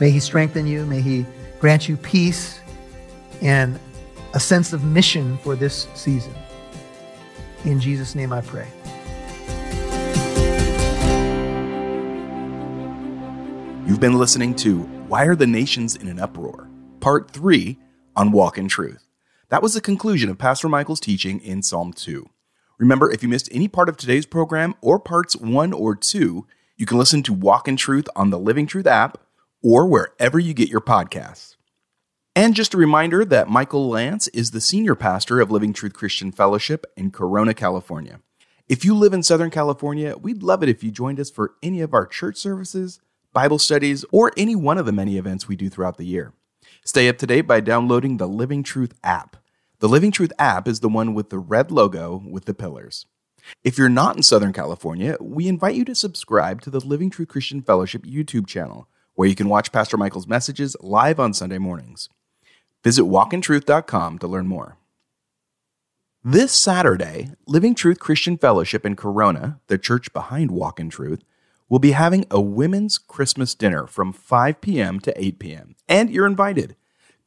May 0.00 0.10
He 0.10 0.20
strengthen 0.20 0.66
you. 0.66 0.86
May 0.86 1.02
He 1.02 1.26
grant 1.60 1.88
you 1.88 1.98
peace 1.98 2.58
and 3.42 3.78
a 4.32 4.40
sense 4.40 4.72
of 4.72 4.84
mission 4.84 5.36
for 5.38 5.54
this 5.54 5.86
season. 5.94 6.34
In 7.66 7.78
Jesus' 7.78 8.14
name 8.14 8.32
I 8.32 8.40
pray. 8.40 8.66
You've 13.86 14.00
been 14.00 14.18
listening 14.18 14.54
to 14.56 14.78
Why 15.08 15.26
Are 15.26 15.36
the 15.36 15.46
Nations 15.46 15.94
in 15.96 16.08
an 16.08 16.18
Uproar? 16.18 16.70
Part 17.00 17.30
3 17.32 17.76
on 18.16 18.32
Walk 18.32 18.56
in 18.56 18.68
Truth. 18.68 19.06
That 19.50 19.62
was 19.62 19.74
the 19.74 19.80
conclusion 19.80 20.30
of 20.30 20.38
Pastor 20.38 20.68
Michael's 20.68 21.00
teaching 21.00 21.40
in 21.40 21.62
Psalm 21.62 21.92
2. 21.92 22.30
Remember, 22.80 23.10
if 23.10 23.22
you 23.22 23.28
missed 23.28 23.50
any 23.52 23.68
part 23.68 23.90
of 23.90 23.98
today's 23.98 24.24
program 24.24 24.74
or 24.80 24.98
parts 24.98 25.36
one 25.36 25.74
or 25.74 25.94
two, 25.94 26.46
you 26.78 26.86
can 26.86 26.96
listen 26.96 27.22
to 27.24 27.32
Walk 27.34 27.68
in 27.68 27.76
Truth 27.76 28.08
on 28.16 28.30
the 28.30 28.38
Living 28.38 28.66
Truth 28.66 28.86
app 28.86 29.18
or 29.62 29.86
wherever 29.86 30.38
you 30.38 30.54
get 30.54 30.70
your 30.70 30.80
podcasts. 30.80 31.56
And 32.34 32.54
just 32.54 32.72
a 32.72 32.78
reminder 32.78 33.22
that 33.26 33.50
Michael 33.50 33.86
Lance 33.90 34.28
is 34.28 34.52
the 34.52 34.62
senior 34.62 34.94
pastor 34.94 35.40
of 35.42 35.50
Living 35.50 35.74
Truth 35.74 35.92
Christian 35.92 36.32
Fellowship 36.32 36.86
in 36.96 37.10
Corona, 37.10 37.52
California. 37.52 38.20
If 38.66 38.82
you 38.82 38.94
live 38.94 39.12
in 39.12 39.22
Southern 39.22 39.50
California, 39.50 40.16
we'd 40.16 40.42
love 40.42 40.62
it 40.62 40.70
if 40.70 40.82
you 40.82 40.90
joined 40.90 41.20
us 41.20 41.28
for 41.28 41.52
any 41.62 41.82
of 41.82 41.92
our 41.92 42.06
church 42.06 42.38
services, 42.38 42.98
Bible 43.34 43.58
studies, 43.58 44.06
or 44.10 44.32
any 44.38 44.56
one 44.56 44.78
of 44.78 44.86
the 44.86 44.92
many 44.92 45.18
events 45.18 45.46
we 45.46 45.54
do 45.54 45.68
throughout 45.68 45.98
the 45.98 46.06
year. 46.06 46.32
Stay 46.82 47.10
up 47.10 47.18
to 47.18 47.26
date 47.26 47.42
by 47.42 47.60
downloading 47.60 48.16
the 48.16 48.26
Living 48.26 48.62
Truth 48.62 48.94
app. 49.04 49.36
The 49.80 49.88
Living 49.88 50.10
Truth 50.10 50.34
app 50.38 50.68
is 50.68 50.80
the 50.80 50.90
one 50.90 51.14
with 51.14 51.30
the 51.30 51.38
red 51.38 51.70
logo 51.70 52.22
with 52.30 52.44
the 52.44 52.52
pillars. 52.52 53.06
If 53.64 53.78
you're 53.78 53.88
not 53.88 54.14
in 54.14 54.22
Southern 54.22 54.52
California, 54.52 55.16
we 55.22 55.48
invite 55.48 55.74
you 55.74 55.86
to 55.86 55.94
subscribe 55.94 56.60
to 56.60 56.70
the 56.70 56.80
Living 56.80 57.08
Truth 57.08 57.28
Christian 57.28 57.62
Fellowship 57.62 58.02
YouTube 58.02 58.46
channel, 58.46 58.88
where 59.14 59.26
you 59.26 59.34
can 59.34 59.48
watch 59.48 59.72
Pastor 59.72 59.96
Michael's 59.96 60.26
messages 60.26 60.76
live 60.80 61.18
on 61.18 61.32
Sunday 61.32 61.56
mornings. 61.56 62.10
Visit 62.84 63.04
walkintruth.com 63.04 64.18
to 64.18 64.26
learn 64.26 64.46
more. 64.46 64.76
This 66.22 66.52
Saturday, 66.52 67.30
Living 67.46 67.74
Truth 67.74 68.00
Christian 68.00 68.36
Fellowship 68.36 68.84
in 68.84 68.96
Corona, 68.96 69.60
the 69.68 69.78
church 69.78 70.12
behind 70.12 70.50
Walk 70.50 70.78
in 70.78 70.90
Truth, 70.90 71.24
will 71.70 71.78
be 71.78 71.92
having 71.92 72.26
a 72.30 72.38
women's 72.38 72.98
Christmas 72.98 73.54
dinner 73.54 73.86
from 73.86 74.12
5 74.12 74.60
p.m. 74.60 75.00
to 75.00 75.18
8 75.18 75.38
p.m., 75.38 75.74
and 75.88 76.10
you're 76.10 76.26
invited. 76.26 76.76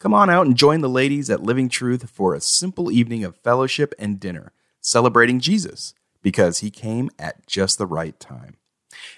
Come 0.03 0.13
on 0.13 0.29
out 0.29 0.45
and 0.45 0.57
join 0.57 0.81
the 0.81 0.89
ladies 0.89 1.29
at 1.29 1.43
Living 1.43 1.69
Truth 1.69 2.09
for 2.09 2.35
a 2.35 2.41
simple 2.41 2.91
evening 2.91 3.23
of 3.23 3.37
fellowship 3.37 3.95
and 3.97 4.19
dinner, 4.19 4.51
celebrating 4.81 5.39
Jesus 5.39 5.93
because 6.21 6.59
he 6.59 6.69
came 6.69 7.09
at 7.17 7.47
just 7.47 7.77
the 7.77 7.85
right 7.85 8.19
time. 8.19 8.57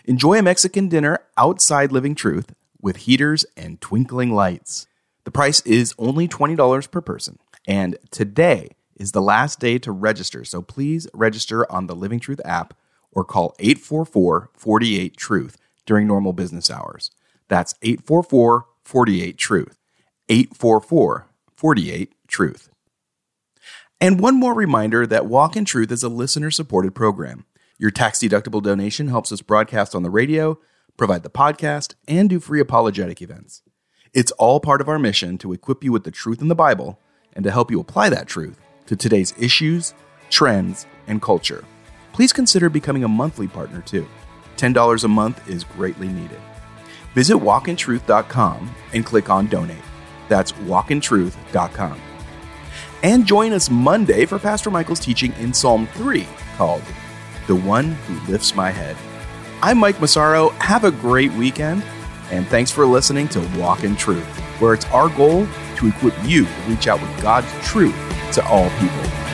Enjoy 0.05 0.37
a 0.37 0.43
Mexican 0.43 0.87
dinner 0.87 1.21
outside 1.37 1.91
Living 1.91 2.13
Truth 2.13 2.53
with 2.79 2.97
heaters 2.97 3.47
and 3.57 3.81
twinkling 3.81 4.31
lights. 4.31 4.85
The 5.23 5.31
price 5.31 5.59
is 5.61 5.95
only 5.97 6.27
$20 6.27 6.91
per 6.91 7.01
person, 7.01 7.39
and 7.67 7.97
today 8.11 8.69
is 8.95 9.11
the 9.11 9.23
last 9.23 9.59
day 9.59 9.79
to 9.79 9.91
register, 9.91 10.45
so 10.45 10.61
please 10.61 11.07
register 11.15 11.65
on 11.71 11.87
the 11.87 11.95
Living 11.95 12.19
Truth 12.19 12.41
app 12.45 12.75
or 13.11 13.23
call 13.23 13.55
844 13.57 14.51
48 14.53 15.17
Truth 15.17 15.57
during 15.87 16.05
normal 16.05 16.31
business 16.31 16.69
hours. 16.69 17.09
That's 17.47 17.73
844 17.81 18.67
48 18.83 19.35
Truth. 19.39 19.79
844 20.29 21.27
48 21.55 22.13
Truth. 22.27 22.69
And 24.01 24.19
one 24.19 24.39
more 24.39 24.53
reminder 24.53 25.07
that 25.07 25.25
Walk 25.25 25.55
in 25.55 25.63
Truth 25.63 25.91
is 25.91 26.03
a 26.03 26.09
listener 26.09 26.51
supported 26.51 26.93
program. 26.93 27.45
Your 27.77 27.91
tax 27.91 28.19
deductible 28.19 28.61
donation 28.61 29.07
helps 29.07 29.31
us 29.31 29.41
broadcast 29.41 29.95
on 29.95 30.03
the 30.03 30.09
radio, 30.09 30.59
provide 30.97 31.23
the 31.23 31.29
podcast, 31.29 31.95
and 32.07 32.29
do 32.29 32.39
free 32.39 32.59
apologetic 32.59 33.21
events. 33.21 33.61
It's 34.13 34.31
all 34.33 34.59
part 34.59 34.81
of 34.81 34.89
our 34.89 34.99
mission 34.99 35.37
to 35.39 35.53
equip 35.53 35.83
you 35.83 35.91
with 35.91 36.03
the 36.03 36.11
truth 36.11 36.41
in 36.41 36.47
the 36.47 36.55
Bible 36.55 36.99
and 37.33 37.43
to 37.43 37.51
help 37.51 37.69
you 37.69 37.79
apply 37.79 38.09
that 38.09 38.27
truth 38.27 38.59
to 38.87 38.95
today's 38.95 39.33
issues, 39.39 39.93
trends, 40.29 40.85
and 41.07 41.21
culture. 41.21 41.63
Please 42.13 42.33
consider 42.33 42.69
becoming 42.69 43.03
a 43.03 43.09
monthly 43.09 43.47
partner 43.47 43.81
too. 43.81 44.07
$10 44.57 45.03
a 45.03 45.07
month 45.07 45.47
is 45.49 45.63
greatly 45.63 46.07
needed. 46.07 46.39
Visit 47.13 47.37
walkintruth.com 47.37 48.75
and 48.93 49.05
click 49.05 49.29
on 49.29 49.47
donate. 49.47 49.77
That's 50.27 50.51
walkintruth.com. 50.53 52.01
And 53.03 53.25
join 53.25 53.53
us 53.53 53.69
Monday 53.69 54.25
for 54.25 54.39
Pastor 54.39 54.71
Michael's 54.71 54.99
teaching 54.99 55.33
in 55.33 55.53
Psalm 55.53 55.87
3 55.93 56.27
called 56.57 56.83
The 57.47 57.55
One 57.55 57.91
Who 57.91 58.31
Lifts 58.31 58.55
My 58.55 58.71
Head. 58.71 58.97
I'm 59.61 59.77
Mike 59.77 59.99
Massaro. 60.01 60.49
Have 60.59 60.83
a 60.83 60.91
great 60.91 61.31
weekend, 61.33 61.83
and 62.31 62.47
thanks 62.47 62.71
for 62.71 62.85
listening 62.85 63.27
to 63.29 63.39
Walk 63.57 63.83
in 63.83 63.95
Truth, 63.95 64.25
where 64.59 64.73
it's 64.73 64.85
our 64.85 65.09
goal 65.09 65.47
to 65.77 65.87
equip 65.87 66.13
you 66.23 66.45
to 66.45 66.61
reach 66.67 66.87
out 66.87 67.01
with 67.01 67.21
God's 67.21 67.51
truth 67.67 67.95
to 68.33 68.45
all 68.47 68.69
people. 68.79 69.24